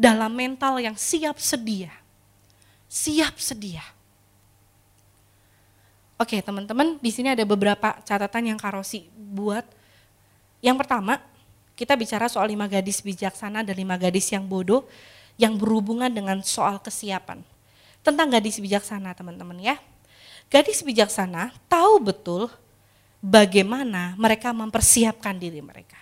dalam 0.00 0.32
mental 0.32 0.80
yang 0.80 0.96
siap 0.96 1.36
sedia. 1.36 1.92
Siap 2.86 3.36
sedia 3.36 3.82
Oke 6.16 6.40
teman-teman, 6.40 6.96
di 6.96 7.12
sini 7.12 7.28
ada 7.36 7.44
beberapa 7.44 7.92
catatan 8.00 8.48
yang 8.48 8.56
Karosi 8.56 9.04
buat. 9.12 9.68
Yang 10.64 10.76
pertama, 10.80 11.20
kita 11.76 11.92
bicara 11.92 12.24
soal 12.32 12.48
lima 12.48 12.64
gadis 12.64 13.04
bijaksana 13.04 13.60
dan 13.60 13.76
lima 13.76 14.00
gadis 14.00 14.32
yang 14.32 14.48
bodoh 14.48 14.88
yang 15.36 15.56
berhubungan 15.56 16.08
dengan 16.12 16.40
soal 16.44 16.80
kesiapan. 16.80 17.44
Tentang 18.00 18.28
gadis 18.32 18.60
bijaksana 18.60 19.12
teman-teman 19.12 19.56
ya. 19.60 19.76
Gadis 20.52 20.84
bijaksana 20.84 21.52
tahu 21.66 22.00
betul 22.00 22.42
bagaimana 23.20 24.14
mereka 24.16 24.54
mempersiapkan 24.54 25.36
diri 25.36 25.58
mereka. 25.60 25.98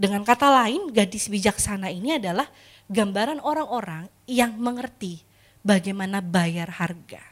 Dengan 0.00 0.24
kata 0.24 0.48
lain, 0.48 0.88
gadis 0.94 1.28
bijaksana 1.28 1.92
ini 1.92 2.16
adalah 2.16 2.48
gambaran 2.88 3.42
orang-orang 3.44 4.08
yang 4.24 4.56
mengerti 4.56 5.20
bagaimana 5.60 6.24
bayar 6.24 6.72
harga 6.80 7.30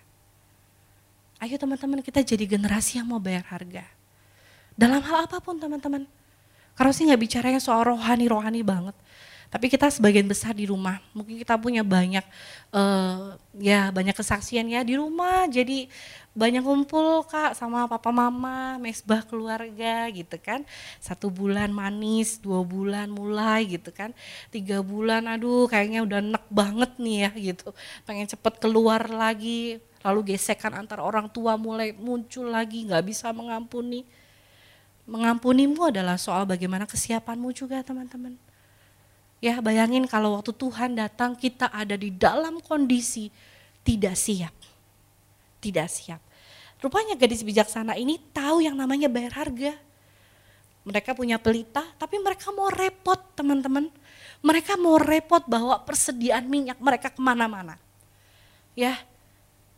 Ayo 1.39 1.55
teman-teman 1.55 2.03
kita 2.03 2.19
jadi 2.27 2.51
generasi 2.51 2.99
yang 2.99 3.07
mau 3.07 3.23
bayar 3.23 3.47
harga. 3.47 3.87
Dalam 4.75 4.99
hal 5.07 5.31
apa 5.31 5.39
pun 5.39 5.55
teman-teman. 5.55 6.03
Kalau 6.75 6.91
sih 6.91 7.07
nggak 7.07 7.23
bicaranya 7.23 7.61
soal 7.63 7.87
rohani-rohani 7.87 8.67
banget. 8.67 8.95
Tapi 9.49 9.73
kita 9.73 9.89
sebagian 9.89 10.29
besar 10.29 10.53
di 10.53 10.69
rumah, 10.69 11.01
mungkin 11.17 11.41
kita 11.41 11.57
punya 11.57 11.81
banyak 11.81 12.21
uh, 12.69 13.33
ya 13.57 13.89
banyak 13.89 14.13
kesaksian 14.13 14.69
ya 14.69 14.85
di 14.85 15.01
rumah. 15.01 15.49
Jadi 15.49 15.89
banyak 16.37 16.61
kumpul 16.61 17.25
kak 17.25 17.57
sama 17.57 17.89
papa 17.89 18.13
mama, 18.13 18.77
mesbah 18.77 19.25
keluarga 19.25 20.05
gitu 20.13 20.37
kan. 20.37 20.69
Satu 21.01 21.33
bulan 21.33 21.73
manis, 21.73 22.37
dua 22.37 22.61
bulan 22.61 23.09
mulai 23.09 23.65
gitu 23.73 23.89
kan. 23.89 24.13
Tiga 24.53 24.85
bulan 24.85 25.25
aduh 25.25 25.65
kayaknya 25.65 26.05
udah 26.05 26.19
enak 26.21 26.45
banget 26.53 26.91
nih 27.01 27.17
ya 27.25 27.31
gitu. 27.53 27.73
Pengen 28.05 28.29
cepet 28.29 28.61
keluar 28.61 29.09
lagi, 29.09 29.81
lalu 30.05 30.37
gesekan 30.37 30.77
antar 30.77 31.01
orang 31.01 31.25
tua 31.33 31.57
mulai 31.57 31.97
muncul 31.97 32.53
lagi, 32.53 32.85
nggak 32.85 33.05
bisa 33.09 33.33
mengampuni. 33.33 34.05
Mengampunimu 35.09 35.89
adalah 35.89 36.21
soal 36.21 36.45
bagaimana 36.45 36.85
kesiapanmu 36.85 37.49
juga 37.57 37.81
teman-teman. 37.81 38.37
Ya 39.39 39.63
bayangin 39.63 40.03
kalau 40.11 40.35
waktu 40.35 40.51
Tuhan 40.51 40.99
datang 40.99 41.39
kita 41.39 41.71
ada 41.71 41.95
di 41.95 42.11
dalam 42.11 42.59
kondisi 42.59 43.31
tidak 43.87 44.19
siap. 44.19 44.55
Tidak 45.63 45.87
siap. 45.87 46.21
Rupanya 46.79 47.15
gadis 47.19 47.43
bijaksana 47.43 47.95
ini 47.99 48.19
tahu 48.35 48.63
yang 48.63 48.75
namanya 48.75 49.07
bayar 49.07 49.47
harga. 49.47 49.75
Mereka 50.83 51.15
punya 51.15 51.39
pelita 51.39 51.87
tapi 51.99 52.19
mereka 52.19 52.51
mau 52.51 52.67
repot 52.71 53.19
teman-teman. 53.39 53.91
Mereka 54.43 54.79
mau 54.79 54.99
repot 54.99 55.43
bawa 55.47 55.83
persediaan 55.83 56.47
minyak 56.47 56.79
mereka 56.83 57.11
ke 57.11 57.19
mana-mana. 57.23 57.79
Ya 58.75 58.99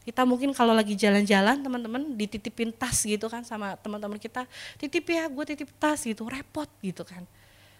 kita 0.00 0.24
mungkin 0.24 0.56
kalau 0.56 0.72
lagi 0.72 0.96
jalan-jalan 0.96 1.60
teman-teman 1.60 2.16
dititipin 2.16 2.72
tas 2.72 3.04
gitu 3.04 3.28
kan 3.28 3.44
sama 3.44 3.76
teman-teman 3.78 4.16
kita, 4.16 4.48
titip 4.80 5.04
ya 5.12 5.28
gue 5.28 5.44
titip 5.44 5.68
tas 5.76 6.00
gitu, 6.02 6.24
repot 6.24 6.66
gitu 6.80 7.04
kan. 7.04 7.28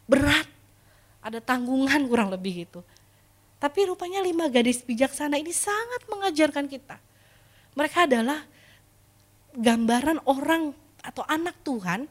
Berat, 0.04 0.44
ada 1.20 1.38
tanggungan 1.38 2.00
kurang 2.08 2.32
lebih 2.32 2.64
gitu. 2.66 2.80
Tapi 3.60 3.92
rupanya 3.92 4.24
lima 4.24 4.48
gadis 4.48 4.80
bijaksana 4.80 5.36
ini 5.36 5.52
sangat 5.52 6.08
mengajarkan 6.08 6.64
kita. 6.64 6.96
Mereka 7.76 8.08
adalah 8.08 8.40
gambaran 9.52 10.24
orang 10.24 10.72
atau 11.04 11.24
anak 11.28 11.60
Tuhan 11.60 12.08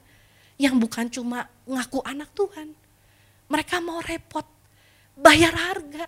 yang 0.61 0.77
bukan 0.77 1.09
cuma 1.09 1.49
ngaku 1.65 2.05
anak 2.05 2.29
Tuhan. 2.37 2.69
Mereka 3.49 3.81
mau 3.81 3.97
repot, 4.03 4.45
bayar 5.17 5.57
harga, 5.57 6.05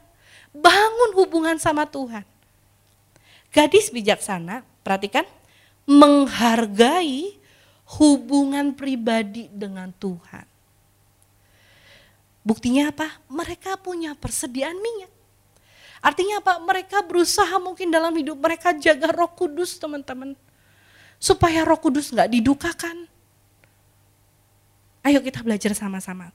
bangun 0.54 1.18
hubungan 1.18 1.58
sama 1.58 1.90
Tuhan. 1.90 2.22
Gadis 3.50 3.90
bijaksana, 3.90 4.62
perhatikan, 4.86 5.26
menghargai 5.90 7.34
hubungan 7.98 8.78
pribadi 8.78 9.50
dengan 9.50 9.90
Tuhan. 9.98 10.51
Buktinya 12.42 12.90
apa? 12.90 13.22
Mereka 13.30 13.78
punya 13.82 14.18
persediaan 14.18 14.78
minyak. 14.78 15.12
Artinya 16.02 16.42
apa? 16.42 16.58
Mereka 16.58 17.06
berusaha 17.06 17.62
mungkin 17.62 17.94
dalam 17.94 18.10
hidup 18.18 18.38
mereka 18.42 18.74
jaga 18.74 19.14
roh 19.14 19.30
kudus 19.30 19.78
teman-teman. 19.78 20.34
Supaya 21.22 21.62
roh 21.62 21.78
kudus 21.78 22.10
nggak 22.10 22.34
didukakan. 22.34 23.06
Ayo 25.06 25.22
kita 25.22 25.46
belajar 25.46 25.74
sama-sama. 25.78 26.34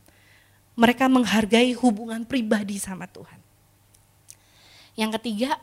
Mereka 0.78 1.10
menghargai 1.10 1.74
hubungan 1.74 2.22
pribadi 2.22 2.78
sama 2.78 3.10
Tuhan. 3.10 3.42
Yang 4.94 5.18
ketiga, 5.20 5.58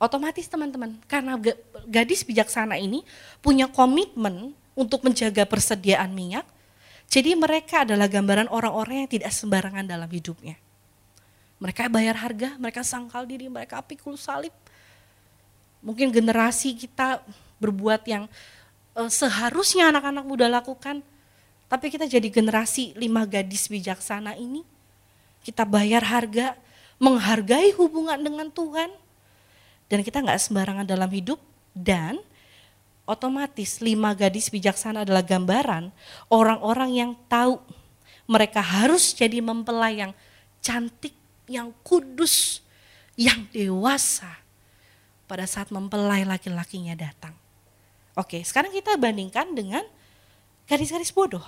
Otomatis 0.00 0.48
teman-teman, 0.48 0.96
karena 1.04 1.36
gadis 1.84 2.24
bijaksana 2.24 2.80
ini 2.80 3.04
punya 3.44 3.68
komitmen 3.68 4.56
untuk 4.72 5.04
menjaga 5.04 5.44
persediaan 5.44 6.16
minyak, 6.16 6.48
jadi 7.10 7.34
mereka 7.34 7.82
adalah 7.82 8.06
gambaran 8.06 8.46
orang-orang 8.54 9.02
yang 9.02 9.10
tidak 9.10 9.34
sembarangan 9.34 9.82
dalam 9.82 10.06
hidupnya. 10.06 10.54
Mereka 11.58 11.90
bayar 11.90 12.14
harga, 12.22 12.54
mereka 12.54 12.86
sangkal 12.86 13.26
diri, 13.26 13.50
mereka 13.50 13.82
pikul 13.82 14.14
salib. 14.14 14.54
Mungkin 15.82 16.14
generasi 16.14 16.78
kita 16.78 17.18
berbuat 17.58 18.06
yang 18.06 18.30
uh, 18.94 19.10
seharusnya 19.10 19.90
anak-anak 19.90 20.22
muda 20.22 20.46
lakukan, 20.46 21.02
tapi 21.66 21.90
kita 21.90 22.06
jadi 22.06 22.30
generasi 22.30 22.94
lima 22.94 23.26
gadis 23.26 23.66
bijaksana 23.66 24.38
ini. 24.38 24.62
Kita 25.42 25.66
bayar 25.66 26.06
harga, 26.06 26.54
menghargai 27.02 27.74
hubungan 27.74 28.22
dengan 28.22 28.48
Tuhan, 28.54 28.88
dan 29.90 29.98
kita 30.06 30.22
nggak 30.22 30.40
sembarangan 30.46 30.86
dalam 30.86 31.10
hidup 31.10 31.42
dan 31.74 32.22
otomatis 33.10 33.82
lima 33.82 34.14
gadis 34.14 34.46
bijaksana 34.54 35.02
adalah 35.02 35.26
gambaran 35.26 35.90
orang-orang 36.30 36.90
yang 36.94 37.10
tahu 37.26 37.58
mereka 38.30 38.62
harus 38.62 39.10
jadi 39.10 39.42
mempelai 39.42 40.06
yang 40.06 40.12
cantik, 40.62 41.12
yang 41.50 41.74
kudus, 41.82 42.62
yang 43.18 43.50
dewasa 43.50 44.30
pada 45.26 45.50
saat 45.50 45.74
mempelai 45.74 46.22
laki-lakinya 46.22 46.94
datang. 46.94 47.34
Oke, 48.14 48.38
sekarang 48.46 48.70
kita 48.70 48.94
bandingkan 48.94 49.50
dengan 49.50 49.82
garis-garis 50.70 51.10
bodoh. 51.10 51.42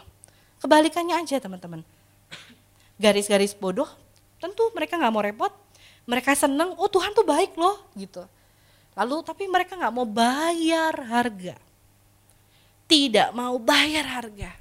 Kebalikannya 0.58 1.22
aja 1.22 1.38
teman-teman. 1.38 1.86
Garis-garis 2.98 3.54
bodoh, 3.54 3.86
tentu 4.42 4.66
mereka 4.74 4.98
nggak 4.98 5.14
mau 5.14 5.22
repot, 5.22 5.54
mereka 6.06 6.34
seneng, 6.34 6.74
oh 6.78 6.90
Tuhan 6.90 7.14
tuh 7.14 7.26
baik 7.26 7.54
loh 7.54 7.78
gitu. 7.94 8.26
Lalu 8.92 9.24
tapi 9.24 9.48
mereka 9.48 9.76
nggak 9.76 9.94
mau 9.94 10.04
bayar 10.04 10.92
harga. 10.92 11.56
Tidak 12.84 13.32
mau 13.32 13.56
bayar 13.56 14.04
harga. 14.04 14.52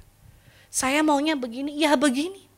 Saya 0.72 1.04
maunya 1.04 1.36
begini, 1.36 1.76
ya 1.76 1.92
begini. 1.92 2.48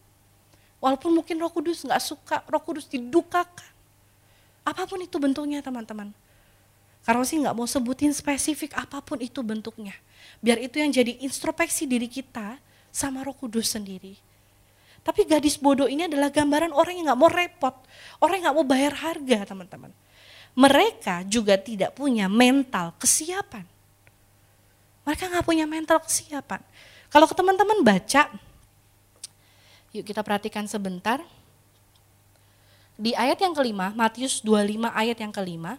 Walaupun 0.79 1.11
mungkin 1.11 1.35
roh 1.43 1.51
kudus 1.51 1.83
nggak 1.83 2.03
suka, 2.03 2.37
roh 2.47 2.62
kudus 2.62 2.87
didukakan. 2.87 3.72
Apa 4.62 4.87
pun 4.87 5.03
itu 5.03 5.18
bentuknya 5.18 5.59
teman-teman. 5.64 6.14
Karena 7.03 7.25
sih 7.27 7.37
nggak 7.43 7.57
mau 7.59 7.66
sebutin 7.66 8.14
spesifik 8.14 8.72
apa 8.79 9.03
pun 9.03 9.18
itu 9.18 9.43
bentuknya. 9.43 9.93
Biar 10.39 10.62
itu 10.62 10.79
yang 10.79 10.95
jadi 10.95 11.20
introspeksi 11.20 11.91
diri 11.91 12.07
kita 12.07 12.57
sama 12.95 13.27
roh 13.27 13.35
kudus 13.35 13.75
sendiri. 13.75 14.14
Tapi 15.05 15.29
gadis 15.29 15.61
bodoh 15.61 15.85
ini 15.85 16.09
adalah 16.09 16.33
gambaran 16.33 16.72
orang 16.72 16.97
yang 16.97 17.12
gak 17.12 17.20
mau 17.20 17.29
repot. 17.29 17.77
Orang 18.25 18.41
yang 18.41 18.49
gak 18.49 18.57
mau 18.57 18.64
bayar 18.64 18.97
harga 18.97 19.53
teman-teman. 19.53 19.93
Mereka 20.55 21.27
juga 21.27 21.59
tidak 21.59 21.99
punya 21.99 22.31
mental 22.31 22.95
kesiapan. 22.99 23.67
Mereka 25.05 25.29
gak 25.29 25.47
punya 25.47 25.67
mental 25.67 26.01
kesiapan. 26.01 26.63
Kalau 27.11 27.27
ke 27.29 27.35
teman-teman 27.37 27.83
baca, 27.83 28.31
yuk 29.95 30.07
kita 30.07 30.23
perhatikan 30.23 30.65
sebentar. 30.67 31.23
Di 32.95 33.11
ayat 33.15 33.43
yang 33.43 33.55
kelima, 33.55 33.91
Matius 33.95 34.39
25 34.43 34.91
ayat 34.95 35.19
yang 35.19 35.35
kelima, 35.35 35.79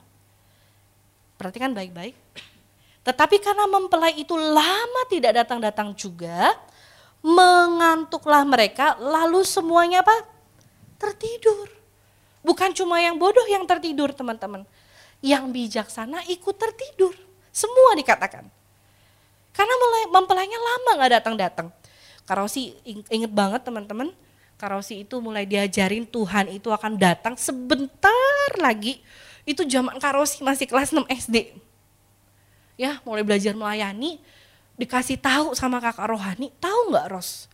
perhatikan 1.39 1.71
baik-baik. 1.71 2.15
Tetapi 3.07 3.35
karena 3.39 3.67
mempelai 3.71 4.19
itu 4.19 4.35
lama 4.35 5.01
tidak 5.07 5.43
datang-datang 5.43 5.95
juga, 5.95 6.51
mengantuklah 7.23 8.43
mereka, 8.43 8.99
lalu 8.99 9.41
semuanya 9.47 10.03
apa? 10.03 10.25
Tertidur. 10.99 11.84
Bukan 12.45 12.77
cuma 12.77 13.01
yang 13.01 13.17
bodoh 13.17 13.43
yang 13.49 13.65
tertidur 13.65 14.13
teman-teman. 14.13 14.61
Yang 15.25 15.49
bijaksana 15.49 16.29
ikut 16.29 16.53
tertidur. 16.53 17.17
Semua 17.49 17.97
dikatakan. 17.97 18.45
Karena 19.49 19.73
mempelainya 20.13 20.59
lama 20.61 20.91
nggak 21.01 21.11
datang-datang. 21.17 21.67
Karosi 22.29 22.77
ing- 22.85 23.07
inget 23.09 23.33
banget 23.33 23.65
teman-teman, 23.65 24.13
Karosi 24.55 25.03
itu 25.03 25.19
mulai 25.19 25.43
diajarin 25.43 26.05
Tuhan 26.07 26.47
itu 26.47 26.69
akan 26.69 26.95
datang 26.95 27.33
sebentar 27.35 28.49
lagi. 28.61 29.01
Itu 29.43 29.65
zaman 29.65 29.97
Karosi 29.97 30.45
masih 30.45 30.69
kelas 30.69 30.93
6 30.93 31.05
SD. 31.09 31.55
Ya, 32.75 32.99
mulai 33.07 33.23
belajar 33.23 33.55
melayani, 33.55 34.19
dikasih 34.75 35.15
tahu 35.19 35.55
sama 35.55 35.79
kakak 35.79 36.11
rohani, 36.11 36.51
tahu 36.59 36.91
nggak 36.91 37.07
Ros? 37.07 37.47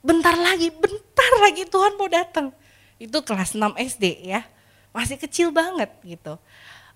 Bentar 0.00 0.32
lagi, 0.32 0.72
bentar 0.72 1.32
lagi 1.44 1.68
Tuhan 1.68 1.92
mau 2.00 2.08
datang. 2.08 2.56
Itu 3.00 3.24
kelas 3.24 3.56
6 3.56 3.80
SD 3.80 4.28
ya, 4.28 4.44
masih 4.92 5.16
kecil 5.16 5.48
banget 5.48 5.88
gitu. 6.04 6.36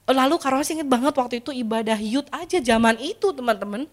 Lalu 0.05 0.37
Karosi 0.37 0.77
inget 0.77 0.87
banget 0.87 1.17
waktu 1.17 1.41
itu 1.41 1.49
ibadah 1.49 1.97
youth 1.97 2.29
aja 2.29 2.61
zaman 2.61 3.01
itu 3.01 3.33
teman-teman. 3.33 3.89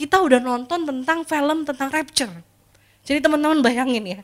Kita 0.00 0.24
udah 0.24 0.40
nonton 0.40 0.88
tentang 0.88 1.28
film 1.28 1.68
tentang 1.68 1.92
rapture. 1.92 2.32
Jadi 3.04 3.20
teman-teman 3.20 3.60
bayangin 3.60 4.04
ya, 4.16 4.20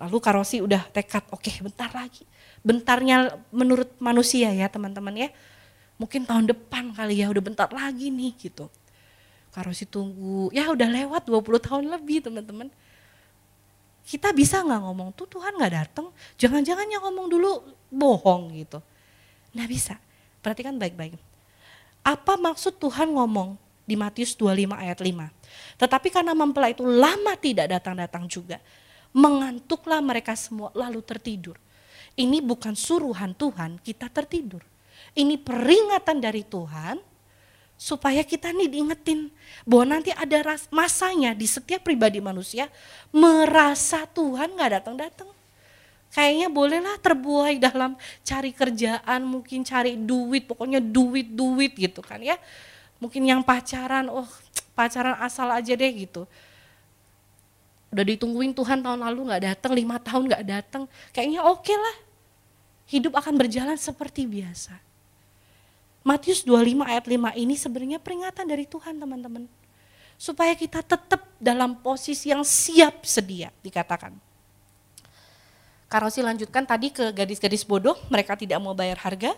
Lalu 0.00 0.16
Karosi 0.16 0.64
udah 0.64 0.80
tekad, 0.96 1.28
oke 1.28 1.52
bentar 1.60 1.92
lagi. 1.92 2.24
Bentarnya 2.64 3.36
menurut 3.52 3.92
manusia 4.00 4.48
ya 4.48 4.64
teman-teman 4.72 5.12
ya. 5.12 5.28
Mungkin 6.00 6.24
tahun 6.24 6.48
depan 6.48 6.96
kali 6.96 7.20
ya, 7.20 7.28
udah 7.28 7.44
bentar 7.44 7.68
lagi 7.68 8.08
nih 8.08 8.32
gitu. 8.40 8.72
Karosi 9.52 9.84
tunggu, 9.84 10.48
ya 10.56 10.72
udah 10.72 10.88
lewat 10.88 11.28
20 11.28 11.60
tahun 11.60 11.84
lebih 11.92 12.24
teman-teman. 12.24 12.72
Kita 14.10 14.34
bisa 14.34 14.58
nggak 14.66 14.82
ngomong 14.82 15.14
tuh 15.14 15.30
Tuhan 15.30 15.54
nggak 15.54 15.70
datang, 15.70 16.10
jangan-jangan 16.34 16.82
yang 16.90 16.98
ngomong 17.06 17.30
dulu 17.30 17.62
bohong 17.94 18.58
gitu. 18.58 18.82
Nggak 19.54 19.68
bisa, 19.70 19.94
perhatikan 20.42 20.74
baik-baik. 20.74 21.14
Apa 22.02 22.34
maksud 22.34 22.74
Tuhan 22.82 23.14
ngomong 23.14 23.54
di 23.86 23.94
Matius 23.94 24.34
25 24.34 24.74
ayat 24.74 24.98
5? 24.98 25.78
Tetapi 25.78 26.08
karena 26.10 26.34
mempelai 26.34 26.74
itu 26.74 26.82
lama 26.82 27.38
tidak 27.38 27.70
datang-datang 27.70 28.26
juga, 28.26 28.58
mengantuklah 29.14 30.02
mereka 30.02 30.34
semua 30.34 30.74
lalu 30.74 31.06
tertidur. 31.06 31.54
Ini 32.18 32.42
bukan 32.42 32.74
suruhan 32.74 33.30
Tuhan 33.38 33.78
kita 33.78 34.10
tertidur. 34.10 34.66
Ini 35.14 35.38
peringatan 35.38 36.18
dari 36.18 36.42
Tuhan 36.42 36.98
supaya 37.80 38.20
kita 38.20 38.52
nih 38.52 38.68
diingetin 38.68 39.32
bahwa 39.64 39.96
nanti 39.96 40.12
ada 40.12 40.52
ras- 40.52 40.68
masanya 40.68 41.32
di 41.32 41.48
setiap 41.48 41.80
pribadi 41.80 42.20
manusia 42.20 42.68
merasa 43.08 44.04
Tuhan 44.04 44.52
nggak 44.52 44.70
datang-datang. 44.76 45.32
Kayaknya 46.12 46.52
bolehlah 46.52 46.96
terbuai 47.00 47.56
dalam 47.56 47.96
cari 48.26 48.52
kerjaan, 48.52 49.24
mungkin 49.24 49.64
cari 49.64 49.96
duit, 49.96 50.44
pokoknya 50.44 50.82
duit-duit 50.82 51.72
gitu 51.72 52.04
kan 52.04 52.20
ya. 52.20 52.36
Mungkin 53.00 53.24
yang 53.24 53.40
pacaran, 53.40 54.12
oh 54.12 54.28
pacaran 54.76 55.16
asal 55.24 55.48
aja 55.48 55.72
deh 55.72 55.92
gitu 55.96 56.28
udah 57.90 58.04
ditungguin 58.06 58.54
Tuhan 58.54 58.86
tahun 58.86 59.02
lalu 59.02 59.34
nggak 59.34 59.42
datang, 59.42 59.74
lima 59.74 59.98
tahun 59.98 60.30
nggak 60.30 60.44
datang, 60.46 60.82
kayaknya 61.10 61.42
oke 61.42 61.74
lah. 61.74 61.96
Hidup 62.90 63.14
akan 63.14 63.34
berjalan 63.38 63.78
seperti 63.78 64.26
biasa. 64.26 64.89
Matius 66.00 66.48
25 66.48 66.80
ayat 66.80 67.04
5 67.04 67.36
ini 67.36 67.54
sebenarnya 67.60 67.98
peringatan 68.00 68.48
dari 68.48 68.64
Tuhan 68.64 68.96
teman-teman. 68.96 69.44
Supaya 70.16 70.52
kita 70.56 70.80
tetap 70.84 71.28
dalam 71.40 71.76
posisi 71.80 72.32
yang 72.32 72.44
siap 72.44 73.04
sedia 73.04 73.52
dikatakan. 73.60 74.12
Karosi 75.90 76.22
lanjutkan 76.22 76.64
tadi 76.64 76.94
ke 76.94 77.10
gadis-gadis 77.10 77.66
bodoh, 77.66 77.98
mereka 78.08 78.38
tidak 78.38 78.62
mau 78.62 78.72
bayar 78.76 79.00
harga, 79.00 79.34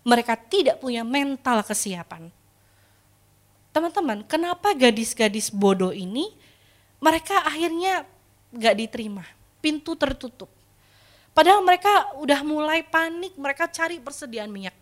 mereka 0.00 0.34
tidak 0.34 0.80
punya 0.80 1.04
mental 1.04 1.60
kesiapan. 1.60 2.32
Teman-teman, 3.70 4.26
kenapa 4.26 4.74
gadis-gadis 4.74 5.52
bodoh 5.52 5.94
ini 5.94 6.32
mereka 6.98 7.46
akhirnya 7.46 8.02
gak 8.50 8.74
diterima, 8.80 9.22
pintu 9.62 9.94
tertutup. 9.94 10.50
Padahal 11.30 11.62
mereka 11.62 12.18
udah 12.18 12.42
mulai 12.42 12.82
panik, 12.82 13.38
mereka 13.38 13.70
cari 13.70 14.02
persediaan 14.02 14.50
minyak. 14.50 14.74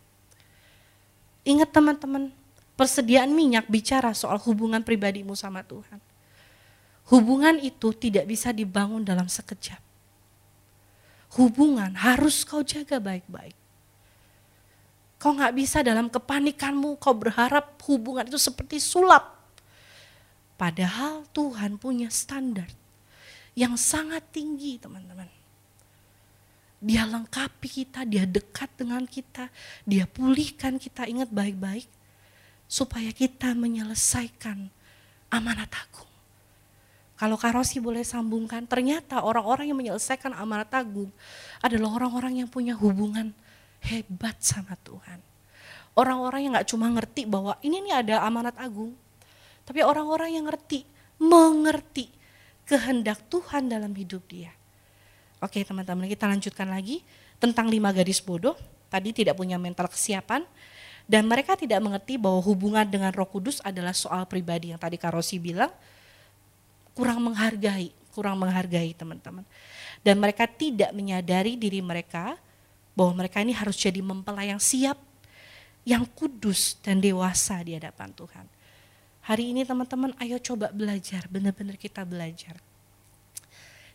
Ingat 1.47 1.71
teman-teman, 1.75 2.35
persediaan 2.75 3.31
minyak 3.35 3.67
bicara 3.71 4.15
soal 4.15 4.39
hubungan 4.43 4.83
pribadimu 4.83 5.37
sama 5.39 5.63
Tuhan. 5.67 6.01
Hubungan 7.09 7.57
itu 7.61 7.95
tidak 7.97 8.29
bisa 8.29 8.53
dibangun 8.53 9.03
dalam 9.07 9.27
sekejap. 9.27 9.81
Hubungan 11.37 11.93
harus 11.97 12.45
kau 12.45 12.61
jaga 12.65 13.01
baik-baik. 13.01 13.57
Kau 15.19 15.35
nggak 15.35 15.55
bisa 15.57 15.83
dalam 15.83 16.13
kepanikanmu, 16.13 17.01
kau 17.01 17.17
berharap 17.17 17.75
hubungan 17.89 18.29
itu 18.29 18.39
seperti 18.39 18.79
sulap 18.79 19.39
Padahal 20.59 21.23
Tuhan 21.31 21.79
punya 21.79 22.11
standar 22.11 22.67
yang 23.55 23.79
sangat 23.79 24.27
tinggi 24.35 24.75
teman-teman. 24.83 25.31
Dia 26.79 27.03
lengkapi 27.07 27.67
kita, 27.67 28.07
dia 28.07 28.23
dekat 28.23 28.71
dengan 28.79 29.03
kita, 29.03 29.51
dia 29.83 30.07
pulihkan 30.07 30.79
kita, 30.79 31.11
ingat 31.11 31.31
baik-baik. 31.31 31.91
Supaya 32.69 33.11
kita 33.11 33.57
menyelesaikan 33.57 34.69
amanat 35.33 35.73
agung. 35.73 36.09
Kalau 37.19 37.35
Karosi 37.35 37.83
boleh 37.83 38.07
sambungkan, 38.07 38.63
ternyata 38.63 39.27
orang-orang 39.27 39.75
yang 39.75 39.79
menyelesaikan 39.81 40.31
amanat 40.39 40.71
agung 40.71 41.11
adalah 41.59 41.99
orang-orang 41.99 42.45
yang 42.45 42.49
punya 42.49 42.79
hubungan 42.79 43.35
hebat 43.83 44.39
sama 44.39 44.79
Tuhan. 44.87 45.19
Orang-orang 45.99 46.47
yang 46.47 46.53
gak 46.55 46.71
cuma 46.71 46.87
ngerti 46.95 47.27
bahwa 47.27 47.59
ini 47.59 47.83
nih 47.83 48.07
ada 48.07 48.23
amanat 48.23 48.55
agung, 48.55 48.95
tapi 49.67 49.83
orang-orang 49.83 50.39
yang 50.39 50.47
ngerti, 50.47 50.87
mengerti 51.19 52.07
kehendak 52.63 53.19
Tuhan 53.27 53.67
dalam 53.67 53.91
hidup 53.99 54.23
dia. 54.31 54.55
Oke 55.39 55.63
teman-teman 55.63 56.11
kita 56.11 56.27
lanjutkan 56.27 56.67
lagi 56.67 57.07
tentang 57.39 57.71
lima 57.71 57.95
gadis 57.95 58.19
bodoh. 58.19 58.59
Tadi 58.91 59.15
tidak 59.15 59.39
punya 59.39 59.55
mental 59.55 59.87
kesiapan. 59.87 60.43
Dan 61.09 61.25
mereka 61.25 61.57
tidak 61.57 61.81
mengerti 61.81 62.21
bahwa 62.21 62.43
hubungan 62.45 62.85
dengan 62.85 63.09
roh 63.17 63.25
kudus 63.25 63.65
adalah 63.65 63.97
soal 63.97 64.29
pribadi 64.29 64.75
yang 64.75 64.81
tadi 64.81 65.01
Karosi 65.01 65.41
bilang. 65.41 65.73
Kurang 66.93 67.23
menghargai, 67.23 67.95
kurang 68.13 68.37
menghargai 68.37 68.93
teman-teman. 68.93 69.47
Dan 70.03 70.19
mereka 70.19 70.45
tidak 70.51 70.91
menyadari 70.91 71.55
diri 71.55 71.81
mereka 71.81 72.37
bahwa 72.99 73.23
mereka 73.23 73.39
ini 73.39 73.55
harus 73.55 73.79
jadi 73.79 74.03
mempelai 74.03 74.51
yang 74.51 74.59
siap, 74.59 74.99
yang 75.87 76.03
kudus 76.03 76.75
dan 76.83 76.99
dewasa 76.99 77.63
di 77.63 77.79
hadapan 77.79 78.11
Tuhan. 78.11 78.47
Hari 79.23 79.55
ini 79.55 79.63
teman-teman 79.63 80.13
ayo 80.19 80.43
coba 80.43 80.75
belajar, 80.75 81.31
benar-benar 81.31 81.79
kita 81.79 82.03
belajar. 82.03 82.59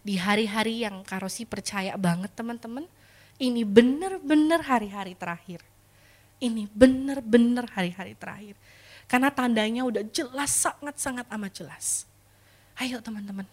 Di 0.03 0.19
hari-hari 0.19 0.83
yang 0.83 1.01
Karosi 1.07 1.47
percaya 1.47 1.95
banget 1.95 2.35
teman-teman, 2.35 2.83
ini 3.39 3.63
benar-benar 3.63 4.61
hari-hari 4.67 5.15
terakhir. 5.15 5.63
Ini 6.43 6.67
benar-benar 6.75 7.71
hari-hari 7.71 8.13
terakhir. 8.19 8.59
Karena 9.07 9.31
tandanya 9.31 9.87
udah 9.87 10.03
jelas, 10.11 10.51
sangat-sangat 10.51 11.23
amat 11.31 11.51
jelas. 11.55 12.03
Ayo 12.75 12.99
teman-teman, 12.99 13.47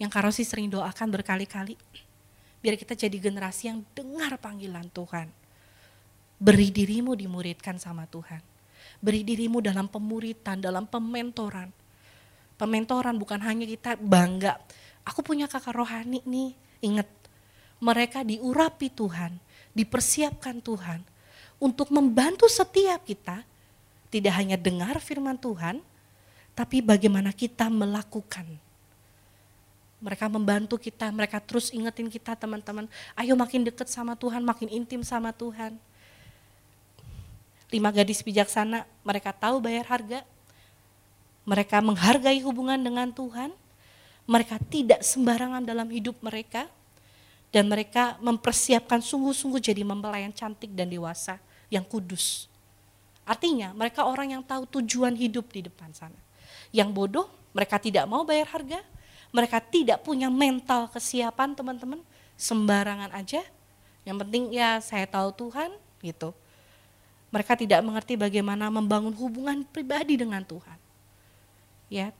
yang 0.00 0.08
Karosi 0.08 0.48
sering 0.48 0.72
doakan 0.72 1.12
berkali-kali, 1.12 1.76
biar 2.64 2.80
kita 2.80 2.96
jadi 2.96 3.16
generasi 3.20 3.68
yang 3.68 3.84
dengar 3.92 4.40
panggilan 4.40 4.88
Tuhan. 4.88 5.28
Beri 6.40 6.72
dirimu 6.72 7.12
dimuridkan 7.12 7.76
sama 7.76 8.08
Tuhan 8.08 8.40
Beri 9.00 9.24
dirimu 9.24 9.64
dalam 9.64 9.88
pemuritan, 9.88 10.60
dalam 10.60 10.84
pementoran. 10.84 11.72
Pementoran 12.60 13.16
bukan 13.16 13.40
hanya 13.40 13.64
kita 13.64 13.96
bangga, 13.96 14.60
aku 15.04 15.20
punya 15.24 15.50
kakak 15.50 15.76
rohani 15.76 16.20
nih. 16.24 16.52
Ingat, 16.80 17.08
mereka 17.80 18.24
diurapi 18.24 18.88
Tuhan, 18.88 19.36
dipersiapkan 19.76 20.60
Tuhan 20.64 21.04
untuk 21.60 21.92
membantu 21.92 22.48
setiap 22.48 23.04
kita 23.04 23.44
tidak 24.10 24.34
hanya 24.34 24.56
dengar 24.56 24.96
firman 24.98 25.36
Tuhan, 25.36 25.78
tapi 26.56 26.82
bagaimana 26.82 27.30
kita 27.30 27.68
melakukan. 27.68 28.48
Mereka 30.00 30.32
membantu 30.32 30.80
kita, 30.80 31.12
mereka 31.12 31.36
terus 31.44 31.68
ingetin 31.68 32.08
kita 32.08 32.32
teman-teman, 32.32 32.88
ayo 33.12 33.36
makin 33.36 33.68
dekat 33.68 33.92
sama 33.92 34.16
Tuhan, 34.16 34.40
makin 34.40 34.72
intim 34.72 35.04
sama 35.04 35.28
Tuhan 35.30 35.76
lima 37.70 37.94
gadis 37.94 38.20
bijaksana, 38.20 38.82
mereka 39.06 39.30
tahu 39.30 39.62
bayar 39.62 39.86
harga, 39.86 40.26
mereka 41.46 41.78
menghargai 41.78 42.42
hubungan 42.42 42.76
dengan 42.76 43.08
Tuhan, 43.14 43.54
mereka 44.30 44.62
tidak 44.62 45.02
sembarangan 45.02 45.66
dalam 45.66 45.90
hidup 45.90 46.14
mereka, 46.22 46.70
dan 47.50 47.66
mereka 47.66 48.14
mempersiapkan 48.22 49.02
sungguh-sungguh 49.02 49.58
jadi 49.58 49.82
mempelai 49.82 50.22
yang 50.22 50.30
cantik 50.30 50.70
dan 50.70 50.86
dewasa, 50.86 51.42
yang 51.66 51.82
kudus. 51.82 52.46
Artinya 53.26 53.74
mereka 53.74 54.06
orang 54.06 54.38
yang 54.38 54.42
tahu 54.46 54.70
tujuan 54.78 55.18
hidup 55.18 55.50
di 55.50 55.66
depan 55.66 55.90
sana. 55.90 56.14
Yang 56.70 56.94
bodoh, 56.94 57.26
mereka 57.50 57.82
tidak 57.82 58.06
mau 58.06 58.22
bayar 58.22 58.46
harga, 58.54 58.78
mereka 59.34 59.58
tidak 59.58 60.06
punya 60.06 60.30
mental 60.30 60.86
kesiapan 60.94 61.50
teman-teman, 61.58 61.98
sembarangan 62.38 63.10
aja. 63.10 63.42
Yang 64.06 64.16
penting 64.26 64.42
ya 64.54 64.78
saya 64.78 65.04
tahu 65.04 65.28
Tuhan 65.36 65.76
gitu 66.00 66.32
Mereka 67.28 67.52
tidak 67.52 67.84
mengerti 67.84 68.16
bagaimana 68.16 68.72
membangun 68.72 69.12
hubungan 69.14 69.62
pribadi 69.62 70.18
dengan 70.18 70.42
Tuhan. 70.42 70.78
Ya. 71.86 72.10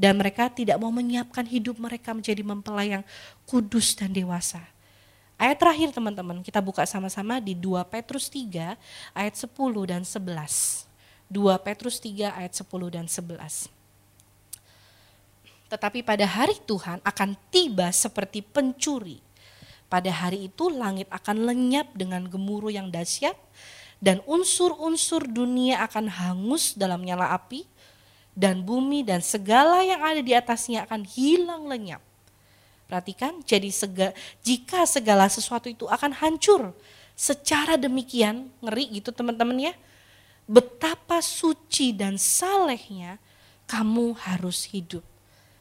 Dan 0.00 0.16
mereka 0.16 0.48
tidak 0.48 0.80
mau 0.80 0.88
menyiapkan 0.88 1.44
hidup 1.44 1.76
mereka 1.76 2.16
menjadi 2.16 2.40
mempelai 2.40 2.96
yang 2.96 3.04
kudus 3.44 3.92
dan 3.92 4.16
dewasa. 4.16 4.64
Ayat 5.36 5.60
terakhir 5.60 5.92
teman-teman, 5.92 6.40
kita 6.40 6.64
buka 6.64 6.88
sama-sama 6.88 7.36
di 7.36 7.52
2 7.52 7.84
Petrus 7.88 8.32
3 8.32 8.80
ayat 9.12 9.34
10 9.36 9.52
dan 9.84 10.04
11. 10.04 10.88
2 11.28 11.64
Petrus 11.64 11.96
3 12.00 12.32
ayat 12.32 12.52
10 12.56 12.96
dan 12.96 13.04
11. 13.04 13.68
Tetapi 15.70 16.02
pada 16.02 16.26
hari 16.26 16.58
Tuhan 16.66 16.98
akan 17.06 17.38
tiba 17.54 17.94
seperti 17.94 18.42
pencuri. 18.42 19.22
Pada 19.86 20.10
hari 20.10 20.50
itu 20.50 20.66
langit 20.66 21.06
akan 21.14 21.46
lenyap 21.46 21.94
dengan 21.94 22.26
gemuruh 22.26 22.74
yang 22.74 22.90
dahsyat 22.90 23.38
dan 24.02 24.18
unsur-unsur 24.26 25.30
dunia 25.30 25.78
akan 25.86 26.10
hangus 26.10 26.74
dalam 26.74 27.06
nyala 27.06 27.30
api 27.30 27.69
dan 28.40 28.64
bumi 28.64 29.04
dan 29.04 29.20
segala 29.20 29.84
yang 29.84 30.00
ada 30.00 30.24
di 30.24 30.32
atasnya 30.32 30.88
akan 30.88 31.04
hilang 31.04 31.68
lenyap. 31.68 32.00
Perhatikan, 32.88 33.44
jadi 33.44 33.68
sega, 33.68 34.16
jika 34.40 34.88
segala 34.88 35.28
sesuatu 35.28 35.68
itu 35.68 35.84
akan 35.84 36.16
hancur 36.16 36.72
secara 37.12 37.76
demikian, 37.76 38.48
ngeri 38.64 38.98
gitu 38.98 39.12
teman-teman 39.12 39.70
ya. 39.70 39.74
Betapa 40.48 41.20
suci 41.20 41.92
dan 41.94 42.16
salehnya 42.16 43.20
kamu 43.68 44.16
harus 44.18 44.66
hidup. 44.66 45.04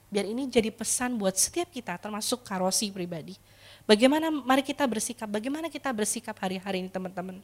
Biar 0.09 0.25
ini 0.25 0.49
jadi 0.49 0.73
pesan 0.73 1.19
buat 1.19 1.38
setiap 1.38 1.69
kita 1.69 2.01
termasuk 2.01 2.41
karosi 2.41 2.89
pribadi. 2.89 3.38
Bagaimana 3.86 4.34
mari 4.34 4.65
kita 4.65 4.89
bersikap, 4.89 5.30
bagaimana 5.30 5.69
kita 5.69 5.93
bersikap 5.93 6.34
hari-hari 6.41 6.82
ini 6.82 6.89
teman-teman. 6.89 7.38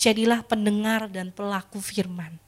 Jadilah 0.00 0.40
pendengar 0.40 1.12
dan 1.12 1.28
pelaku 1.28 1.76
firman. 1.84 2.40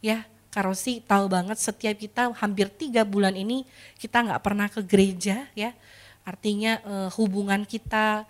Ya, 0.00 0.24
Karosi 0.56 1.04
tahu 1.04 1.28
banget 1.28 1.60
setiap 1.60 2.00
kita 2.00 2.32
hampir 2.32 2.72
tiga 2.72 3.04
bulan 3.04 3.36
ini 3.36 3.68
kita 4.00 4.24
nggak 4.24 4.40
pernah 4.40 4.72
ke 4.72 4.80
gereja 4.80 5.44
ya. 5.52 5.76
Artinya 6.24 6.80
eh, 6.80 7.08
hubungan 7.20 7.68
kita 7.68 8.24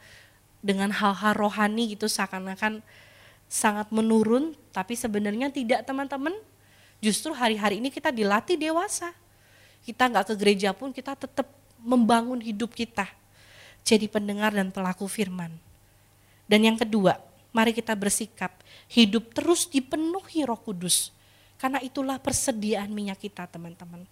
dengan 0.58 0.90
hal-hal 0.90 1.38
rohani 1.38 1.94
gitu 1.94 2.10
seakan-akan 2.10 2.82
sangat 3.46 3.86
menurun. 3.94 4.58
Tapi 4.74 4.98
sebenarnya 4.98 5.54
tidak 5.54 5.86
teman-teman. 5.86 6.34
Justru 6.98 7.30
hari-hari 7.30 7.78
ini 7.78 7.94
kita 7.94 8.10
dilatih 8.10 8.58
dewasa 8.58 9.14
kita 9.86 10.10
nggak 10.10 10.26
ke 10.26 10.34
gereja 10.34 10.74
pun 10.74 10.90
kita 10.90 11.14
tetap 11.14 11.46
membangun 11.78 12.42
hidup 12.42 12.74
kita. 12.74 13.06
Jadi 13.86 14.10
pendengar 14.10 14.50
dan 14.50 14.74
pelaku 14.74 15.06
firman. 15.06 15.54
Dan 16.50 16.66
yang 16.66 16.74
kedua, 16.74 17.22
mari 17.54 17.70
kita 17.70 17.94
bersikap 17.94 18.50
hidup 18.90 19.30
terus 19.30 19.70
dipenuhi 19.70 20.42
roh 20.42 20.58
kudus. 20.58 21.14
Karena 21.56 21.80
itulah 21.80 22.20
persediaan 22.20 22.92
minyak 22.92 23.20
kita 23.20 23.48
teman-teman. 23.48 24.04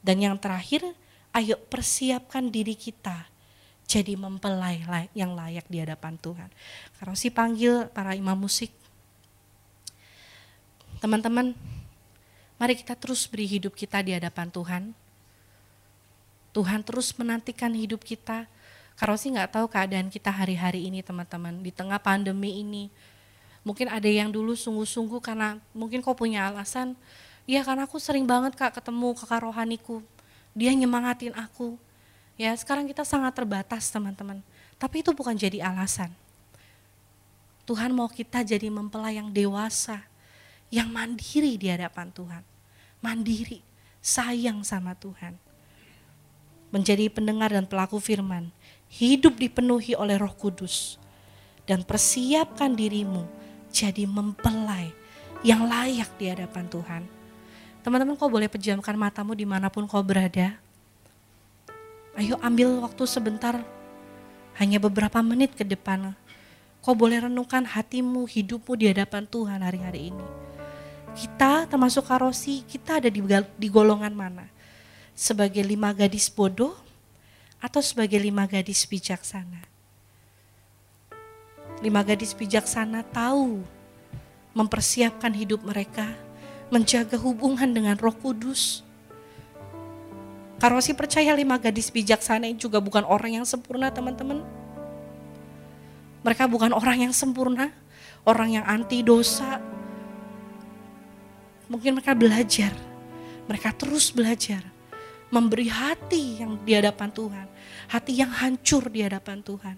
Dan 0.00 0.22
yang 0.22 0.38
terakhir, 0.38 0.86
ayo 1.34 1.58
persiapkan 1.66 2.46
diri 2.50 2.78
kita 2.78 3.26
jadi 3.86 4.18
mempelai 4.18 4.82
yang 5.14 5.34
layak 5.34 5.66
di 5.66 5.82
hadapan 5.82 6.18
Tuhan. 6.18 6.50
Kalau 6.98 7.14
si 7.14 7.30
panggil 7.30 7.90
para 7.90 8.14
imam 8.14 8.38
musik, 8.38 8.70
teman-teman 11.02 11.54
Mari 12.56 12.72
kita 12.72 12.96
terus 12.96 13.28
beri 13.28 13.44
hidup 13.44 13.76
kita 13.76 14.00
di 14.00 14.16
hadapan 14.16 14.48
Tuhan. 14.48 14.82
Tuhan 16.56 16.80
terus 16.88 17.12
menantikan 17.20 17.68
hidup 17.76 18.00
kita. 18.00 18.48
Kalau 18.96 19.12
sih 19.20 19.28
nggak 19.28 19.60
tahu 19.60 19.68
keadaan 19.68 20.08
kita 20.08 20.32
hari-hari 20.32 20.88
ini 20.88 21.04
teman-teman. 21.04 21.60
Di 21.60 21.68
tengah 21.68 22.00
pandemi 22.00 22.64
ini. 22.64 22.88
Mungkin 23.66 23.90
ada 23.90 24.06
yang 24.06 24.30
dulu 24.30 24.54
sungguh-sungguh 24.54 25.18
karena 25.18 25.58
mungkin 25.74 25.98
kau 25.98 26.14
punya 26.14 26.46
alasan. 26.46 26.94
Ya 27.50 27.66
karena 27.66 27.90
aku 27.90 27.98
sering 27.98 28.22
banget 28.22 28.54
kak 28.54 28.78
ketemu 28.78 29.10
kakak 29.18 29.42
rohaniku. 29.42 30.06
Dia 30.54 30.70
nyemangatin 30.70 31.34
aku. 31.34 31.74
Ya 32.38 32.54
sekarang 32.54 32.86
kita 32.86 33.02
sangat 33.02 33.34
terbatas 33.34 33.90
teman-teman. 33.90 34.38
Tapi 34.78 35.02
itu 35.02 35.10
bukan 35.10 35.34
jadi 35.34 35.66
alasan. 35.66 36.14
Tuhan 37.66 37.90
mau 37.90 38.06
kita 38.06 38.46
jadi 38.46 38.70
mempelai 38.70 39.18
yang 39.18 39.34
dewasa 39.34 40.06
yang 40.70 40.86
mandiri 40.86 41.58
di 41.58 41.66
hadapan 41.66 42.14
Tuhan. 42.14 42.46
Mandiri, 43.02 43.66
sayang 43.98 44.62
sama 44.62 44.94
Tuhan. 44.94 45.34
Menjadi 46.70 47.10
pendengar 47.10 47.50
dan 47.50 47.66
pelaku 47.66 47.98
firman, 47.98 48.54
hidup 48.86 49.34
dipenuhi 49.42 49.98
oleh 49.98 50.14
roh 50.14 50.30
kudus. 50.30 51.02
Dan 51.66 51.82
persiapkan 51.82 52.78
dirimu 52.78 53.26
jadi 53.76 54.08
mempelai 54.08 54.96
yang 55.44 55.68
layak 55.68 56.08
di 56.16 56.32
hadapan 56.32 56.64
Tuhan. 56.72 57.02
Teman-teman 57.84 58.16
kau 58.16 58.32
boleh 58.32 58.48
pejamkan 58.48 58.96
matamu 58.96 59.36
di 59.36 59.44
mana 59.44 59.68
pun 59.68 59.84
kau 59.84 60.00
berada. 60.00 60.56
Ayo 62.16 62.40
ambil 62.40 62.80
waktu 62.80 63.04
sebentar, 63.04 63.60
hanya 64.56 64.80
beberapa 64.80 65.20
menit 65.20 65.52
ke 65.52 65.68
depan. 65.68 66.16
Kau 66.80 66.96
boleh 66.96 67.28
renungkan 67.28 67.68
hatimu, 67.68 68.24
hidupmu 68.24 68.72
di 68.72 68.88
hadapan 68.88 69.28
Tuhan 69.28 69.60
hari-hari 69.60 70.08
ini 70.08 70.46
kita 71.16 71.64
termasuk 71.64 72.04
Karosi, 72.04 72.60
kita 72.68 73.00
ada 73.00 73.08
di, 73.08 73.24
di 73.56 73.68
golongan 73.72 74.12
mana? 74.12 74.44
Sebagai 75.16 75.64
lima 75.64 75.96
gadis 75.96 76.28
bodoh 76.28 76.76
atau 77.56 77.80
sebagai 77.80 78.20
lima 78.20 78.44
gadis 78.44 78.84
bijaksana? 78.84 79.64
Lima 81.84 82.00
gadis 82.04 82.32
bijaksana 82.32 83.04
tahu 83.12 83.60
mempersiapkan 84.56 85.32
hidup 85.36 85.60
mereka, 85.64 86.08
menjaga 86.72 87.20
hubungan 87.20 87.68
dengan 87.68 87.96
roh 88.00 88.14
kudus. 88.16 88.80
Karosi 90.56 90.96
percaya 90.96 91.36
lima 91.36 91.60
gadis 91.60 91.92
bijaksana 91.92 92.48
ini 92.48 92.56
juga 92.56 92.80
bukan 92.80 93.04
orang 93.04 93.42
yang 93.42 93.46
sempurna 93.46 93.92
teman-teman. 93.92 94.40
Mereka 96.24 96.48
bukan 96.48 96.72
orang 96.72 97.06
yang 97.06 97.12
sempurna, 97.12 97.68
orang 98.24 98.56
yang 98.56 98.64
anti 98.64 99.04
dosa, 99.04 99.60
Mungkin 101.66 101.98
mereka 101.98 102.14
belajar, 102.14 102.70
mereka 103.50 103.74
terus 103.74 104.14
belajar 104.14 104.62
memberi 105.34 105.66
hati 105.66 106.38
yang 106.38 106.62
di 106.62 106.78
hadapan 106.78 107.10
Tuhan, 107.10 107.46
hati 107.90 108.12
yang 108.14 108.30
hancur 108.30 108.86
di 108.86 109.02
hadapan 109.02 109.42
Tuhan. 109.42 109.76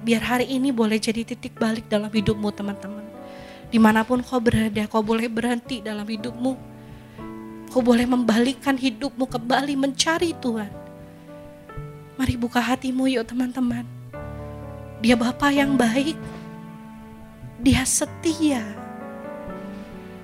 Biar 0.00 0.24
hari 0.24 0.48
ini 0.48 0.72
boleh 0.72 0.96
jadi 0.96 1.28
titik 1.28 1.60
balik 1.60 1.84
dalam 1.92 2.08
hidupmu 2.08 2.48
teman-teman. 2.56 3.04
Di 3.68 3.76
mana 3.76 4.00
pun 4.00 4.24
kau 4.24 4.40
berada, 4.40 4.88
kau 4.88 5.04
boleh 5.04 5.28
berhenti 5.28 5.84
dalam 5.84 6.08
hidupmu. 6.08 6.52
Kau 7.70 7.84
boleh 7.84 8.08
membalikkan 8.08 8.74
hidupmu 8.80 9.28
kembali 9.28 9.76
mencari 9.76 10.32
Tuhan. 10.40 10.72
Mari 12.16 12.34
buka 12.40 12.58
hatimu 12.64 13.12
yuk 13.12 13.28
teman-teman. 13.28 13.84
Dia 15.04 15.16
Bapa 15.16 15.52
yang 15.52 15.76
baik. 15.76 16.16
Dia 17.60 17.84
setia. 17.84 18.64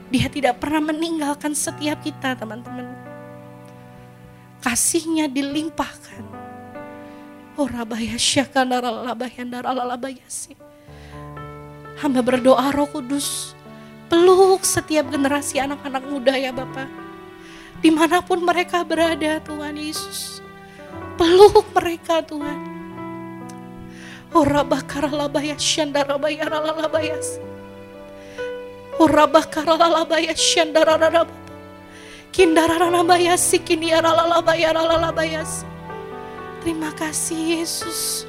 Dia 0.08 0.26
tidak 0.32 0.56
pernah 0.56 0.88
meninggalkan 0.88 1.52
setiap 1.52 2.00
kita 2.00 2.32
teman-teman. 2.36 2.88
Kasihnya 4.64 5.28
dilimpahkan. 5.28 6.45
Oh 7.56 7.64
rabaya 7.64 8.20
Hamba 11.96 12.20
berdoa 12.20 12.68
roh 12.76 12.88
kudus. 12.92 13.56
Peluk 14.06 14.62
setiap 14.62 15.10
generasi 15.10 15.58
anak-anak 15.58 16.04
muda 16.06 16.36
ya 16.36 16.52
Bapak. 16.52 16.86
Di 17.80 17.88
mana 17.90 18.20
pun 18.22 18.44
mereka 18.44 18.84
berada 18.84 19.40
Tuhan 19.40 19.74
Yesus. 19.80 20.44
Peluk 21.16 21.64
mereka 21.72 22.20
Tuhan. 22.20 22.60
Oh 24.36 24.44
rabakara 24.44 25.08
labaya 25.08 25.56
syandarabaya 25.56 26.44
ralalabayas. 26.44 27.40
Urabah 28.96 29.44
karalalabaya 29.52 30.32
syandarararabah. 30.32 31.44
Terima 36.66 36.90
kasih 36.98 37.62
Yesus. 37.62 38.26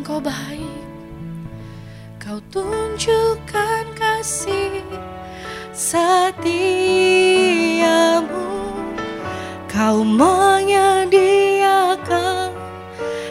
Engkau 0.00 0.16
baik. 0.16 0.80
Kau 2.16 2.40
tunjukkan 2.48 3.84
kasih 3.92 4.80
setiamu. 5.76 6.72
Kau 9.68 10.00
menyediakan 10.00 12.56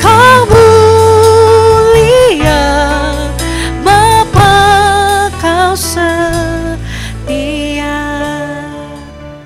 kau 0.00 0.48
mulia 0.48 2.64
Bapa 3.84 4.56
kau 5.42 5.74
setia. 5.76 6.16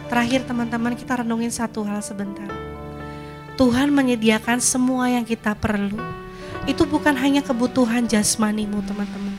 Terakhir 0.07 0.47
teman-teman 0.47 0.95
kita 0.95 1.19
renungin 1.25 1.51
satu 1.51 1.83
hal 1.83 1.99
sebentar. 2.05 2.70
Tuhan 3.61 3.93
menyediakan 3.93 4.57
semua 4.57 5.13
yang 5.13 5.21
kita 5.21 5.53
perlu 5.53 6.01
itu 6.65 6.81
bukan 6.89 7.13
hanya 7.13 7.45
kebutuhan 7.45 8.09
jasmanimu 8.09 8.81
teman-teman. 8.89 9.37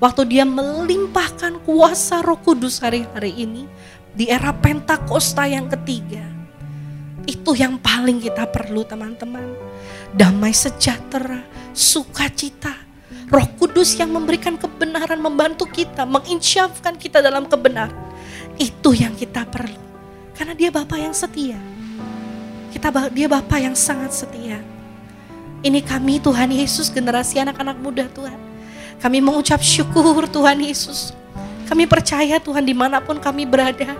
Waktu 0.00 0.24
dia 0.24 0.48
melimpahkan 0.48 1.60
kuasa 1.60 2.24
roh 2.24 2.40
kudus 2.40 2.80
hari-hari 2.80 3.44
ini 3.44 3.68
di 4.16 4.32
era 4.32 4.56
Pentakosta 4.56 5.44
yang 5.44 5.68
ketiga. 5.68 6.24
Itu 7.28 7.52
yang 7.52 7.76
paling 7.76 8.24
kita 8.24 8.48
perlu 8.48 8.88
teman-teman. 8.88 9.52
Damai 10.16 10.56
sejahtera, 10.56 11.44
sukacita, 11.76 12.72
roh 13.28 13.52
kudus 13.60 14.00
yang 14.00 14.16
memberikan 14.16 14.56
kebenaran, 14.56 15.20
membantu 15.20 15.68
kita, 15.68 16.08
menginsyafkan 16.08 16.96
kita 16.96 17.20
dalam 17.20 17.44
kebenaran. 17.44 18.16
Itu 18.56 18.96
yang 18.96 19.12
kita 19.12 19.44
perlu. 19.44 19.76
Karena 20.32 20.56
dia 20.56 20.72
Bapak 20.72 20.96
yang 20.96 21.12
setia. 21.12 21.71
Kita 22.72 22.88
dia 23.12 23.28
Bapak 23.28 23.60
yang 23.60 23.76
sangat 23.76 24.16
setia. 24.16 24.58
Ini 25.62 25.84
kami 25.84 26.18
Tuhan 26.18 26.50
Yesus 26.50 26.88
generasi 26.88 27.38
anak-anak 27.38 27.76
muda 27.78 28.08
Tuhan. 28.08 28.40
Kami 28.98 29.20
mengucap 29.20 29.60
syukur 29.60 30.24
Tuhan 30.26 30.58
Yesus. 30.58 31.12
Kami 31.68 31.84
percaya 31.84 32.40
Tuhan 32.40 32.64
di 32.64 32.74
mana 32.74 32.98
pun 32.98 33.20
kami 33.20 33.44
berada. 33.44 33.94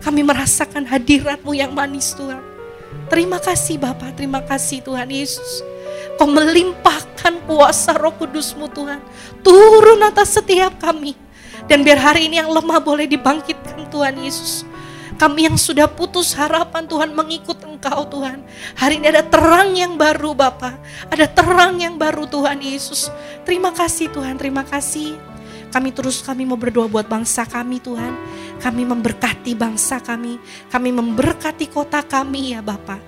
Kami 0.00 0.24
merasakan 0.24 0.88
hadiratmu 0.88 1.52
yang 1.52 1.70
manis 1.76 2.16
Tuhan. 2.16 2.40
Terima 3.06 3.38
kasih 3.38 3.78
Bapak, 3.78 4.16
terima 4.18 4.42
kasih 4.42 4.82
Tuhan 4.82 5.06
Yesus. 5.12 5.62
Kau 6.16 6.26
melimpahkan 6.26 7.44
kuasa 7.44 7.92
roh 7.94 8.14
kudusmu 8.16 8.66
Tuhan. 8.72 8.98
Turun 9.44 10.00
atas 10.02 10.34
setiap 10.34 10.80
kami. 10.80 11.14
Dan 11.66 11.82
biar 11.82 11.98
hari 11.98 12.30
ini 12.30 12.38
yang 12.40 12.50
lemah 12.50 12.78
boleh 12.80 13.04
dibangkitkan 13.04 13.90
Tuhan 13.90 14.14
Yesus. 14.22 14.62
Kami 15.16 15.48
yang 15.48 15.56
sudah 15.56 15.88
putus 15.88 16.36
harapan 16.36 16.84
Tuhan 16.84 17.16
mengikut 17.16 17.56
Engkau 17.64 18.04
Tuhan. 18.12 18.44
Hari 18.76 19.00
ini 19.00 19.08
ada 19.08 19.24
terang 19.24 19.72
yang 19.72 19.96
baru 19.96 20.36
Bapak. 20.36 20.76
Ada 21.08 21.24
terang 21.24 21.80
yang 21.80 21.96
baru 21.96 22.28
Tuhan 22.28 22.60
Yesus. 22.60 23.08
Terima 23.48 23.72
kasih 23.72 24.12
Tuhan, 24.12 24.36
terima 24.36 24.60
kasih. 24.60 25.16
Kami 25.72 25.92
terus 25.92 26.20
kami 26.20 26.44
mau 26.44 26.60
berdoa 26.60 26.84
buat 26.84 27.08
bangsa 27.08 27.48
kami 27.48 27.80
Tuhan. 27.80 28.12
Kami 28.60 28.82
memberkati 28.84 29.56
bangsa 29.56 30.04
kami. 30.04 30.36
Kami 30.68 30.88
memberkati 30.92 31.68
kota 31.72 32.04
kami 32.04 32.52
ya 32.52 32.60
Bapak. 32.60 33.00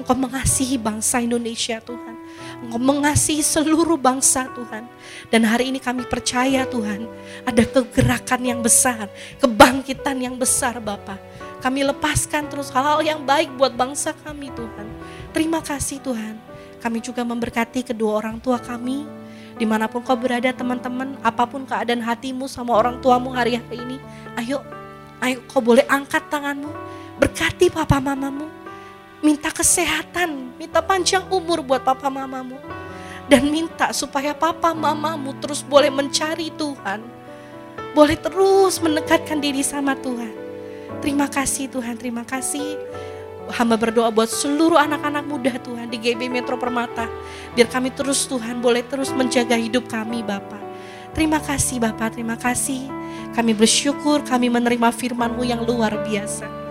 Engkau 0.00 0.16
mengasihi 0.16 0.80
bangsa 0.80 1.20
Indonesia 1.20 1.76
Tuhan. 1.84 2.13
Mengasihi 2.62 3.42
seluruh 3.42 3.98
bangsa 3.98 4.46
Tuhan. 4.54 4.86
Dan 5.32 5.42
hari 5.44 5.74
ini 5.74 5.82
kami 5.82 6.06
percaya 6.06 6.62
Tuhan, 6.68 7.06
ada 7.42 7.62
kegerakan 7.66 8.40
yang 8.46 8.60
besar, 8.62 9.10
kebangkitan 9.42 10.16
yang 10.22 10.38
besar 10.38 10.78
Bapak. 10.78 11.18
Kami 11.64 11.80
lepaskan 11.80 12.46
terus 12.52 12.68
hal-hal 12.68 13.00
yang 13.00 13.20
baik 13.24 13.48
buat 13.56 13.72
bangsa 13.72 14.12
kami 14.20 14.52
Tuhan. 14.52 14.86
Terima 15.32 15.64
kasih 15.64 15.98
Tuhan. 16.04 16.36
Kami 16.84 17.00
juga 17.00 17.24
memberkati 17.24 17.80
kedua 17.80 18.20
orang 18.20 18.36
tua 18.36 18.60
kami. 18.60 19.08
Di 19.54 19.64
mana 19.64 19.88
pun 19.88 20.04
kau 20.04 20.18
berada 20.18 20.52
teman-teman, 20.52 21.16
apa 21.24 21.46
pun 21.48 21.64
keadaan 21.64 22.02
hatimu 22.04 22.50
sama 22.50 22.76
orang 22.76 23.00
tuamu 23.00 23.32
hari-hari 23.32 23.80
ini. 23.80 23.96
Ayo, 24.36 24.60
ayo 25.24 25.40
kau 25.48 25.64
boleh 25.64 25.86
angkat 25.88 26.26
tanganmu. 26.28 26.68
Berkati 27.16 27.72
papa 27.72 28.02
mamamu. 28.02 28.63
Minta 29.24 29.48
kesehatan, 29.48 30.52
minta 30.60 30.84
panjang 30.84 31.24
umur 31.32 31.64
buat 31.64 31.80
papa 31.80 32.12
mamamu. 32.12 32.60
Dan 33.24 33.48
minta 33.48 33.88
supaya 33.96 34.36
papa 34.36 34.76
mamamu 34.76 35.32
terus 35.40 35.64
boleh 35.64 35.88
mencari 35.88 36.52
Tuhan. 36.52 37.00
Boleh 37.96 38.20
terus 38.20 38.76
mendekatkan 38.84 39.40
diri 39.40 39.64
sama 39.64 39.96
Tuhan 39.96 40.44
Terima 41.04 41.28
kasih 41.28 41.68
Tuhan, 41.68 42.00
terima 42.00 42.24
kasih. 42.24 42.80
Hamba 43.52 43.76
berdoa 43.76 44.08
buat 44.08 44.24
seluruh 44.24 44.80
anak-anak 44.80 45.24
muda 45.28 45.52
Tuhan 45.60 45.92
di 45.92 46.00
GB 46.00 46.32
Metro 46.32 46.56
Permata. 46.56 47.04
Biar 47.52 47.68
kami 47.68 47.92
terus 47.92 48.24
Tuhan 48.24 48.64
boleh 48.64 48.80
terus 48.88 49.12
menjaga 49.12 49.52
hidup 49.52 49.84
kami 49.84 50.24
Bapak. 50.24 50.64
Terima 51.12 51.44
kasih 51.44 51.76
Bapak, 51.76 52.16
terima 52.16 52.40
kasih. 52.40 52.88
Kami 53.36 53.52
bersyukur 53.52 54.24
kami 54.24 54.48
menerima 54.48 54.88
firman-Mu 54.96 55.44
yang 55.44 55.60
luar 55.60 55.92
biasa. 56.08 56.63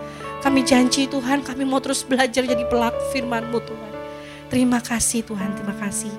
Kami 0.44 0.60
janji 0.60 1.08
Tuhan 1.08 1.40
kami 1.40 1.64
mau 1.64 1.80
terus 1.80 2.04
belajar 2.04 2.44
jadi 2.44 2.68
pelaku 2.68 3.00
firman-Mu 3.16 3.64
Tuhan. 3.64 3.92
Terima 4.52 4.76
kasih 4.76 5.24
Tuhan, 5.24 5.56
terima 5.56 5.72
kasih. 5.80 6.12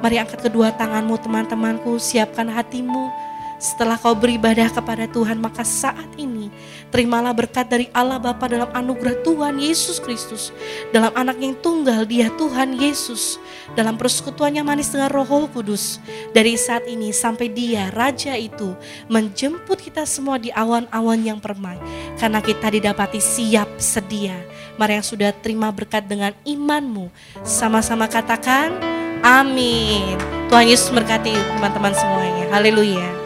Mari 0.00 0.16
angkat 0.16 0.48
kedua 0.48 0.72
tanganmu 0.72 1.20
teman-temanku, 1.20 2.00
siapkan 2.00 2.48
hatimu, 2.48 3.12
setelah 3.60 4.00
kau 4.00 4.16
beribadah 4.16 4.68
kepada 4.72 5.04
Tuhan, 5.08 5.40
maka 5.40 5.60
saat 5.60 6.08
ini 6.16 6.48
terimalah 6.96 7.36
berkat 7.36 7.68
dari 7.68 7.92
Allah 7.92 8.16
Bapa 8.16 8.48
dalam 8.48 8.72
anugerah 8.72 9.20
Tuhan 9.20 9.60
Yesus 9.60 10.00
Kristus. 10.00 10.48
Dalam 10.96 11.12
anak 11.12 11.36
yang 11.36 11.52
tunggal 11.60 12.08
dia 12.08 12.32
Tuhan 12.40 12.72
Yesus. 12.72 13.36
Dalam 13.76 14.00
persekutuannya 14.00 14.64
manis 14.64 14.88
dengan 14.88 15.12
roh 15.12 15.44
kudus. 15.52 16.00
Dari 16.32 16.56
saat 16.56 16.88
ini 16.88 17.12
sampai 17.12 17.52
dia 17.52 17.92
Raja 17.92 18.32
itu 18.40 18.72
menjemput 19.12 19.76
kita 19.76 20.08
semua 20.08 20.40
di 20.40 20.48
awan-awan 20.56 21.20
yang 21.20 21.36
permai. 21.36 21.76
Karena 22.16 22.40
kita 22.40 22.72
didapati 22.72 23.20
siap 23.20 23.76
sedia. 23.76 24.32
Mari 24.80 24.96
yang 24.96 25.04
sudah 25.04 25.36
terima 25.36 25.68
berkat 25.68 26.08
dengan 26.08 26.32
imanmu. 26.48 27.12
Sama-sama 27.44 28.08
katakan 28.08 28.72
amin. 29.20 30.16
Tuhan 30.48 30.64
Yesus 30.64 30.88
berkati 30.96 31.36
teman-teman 31.60 31.92
semuanya. 31.92 32.56
Haleluya. 32.56 33.25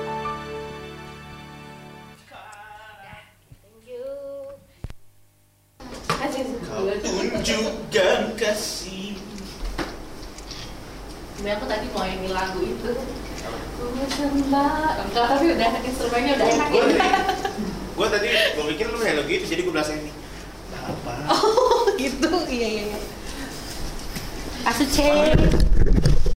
Sebenernya 11.41 11.57
aku 11.57 11.73
tadi 11.73 11.87
mau 11.97 12.05
nyanyi 12.05 12.29
lagu 12.37 12.61
itu. 12.61 12.93
Ku 13.81 14.05
sembah 14.13 15.09
Enggak, 15.09 15.25
tapi 15.25 15.57
udah 15.57 15.73
instrumennya 15.89 16.37
udah 16.37 16.49
enak. 16.53 16.69
Ya 16.69 16.85
Gue 17.97 18.07
tadi, 18.13 18.29
gue 18.29 18.65
mikir 18.69 18.85
lu 18.93 19.01
hello 19.01 19.25
gitu, 19.25 19.45
jadi 19.49 19.65
gue 19.65 19.73
belasnya 19.73 20.05
ini 20.05 20.13
Apa? 20.85 21.13
Oh 21.33 21.89
gitu, 21.97 22.29
iya 22.45 22.69
iya 22.69 22.83
iya. 22.93 23.01
Kasu 24.69 24.85
cek 24.85 25.33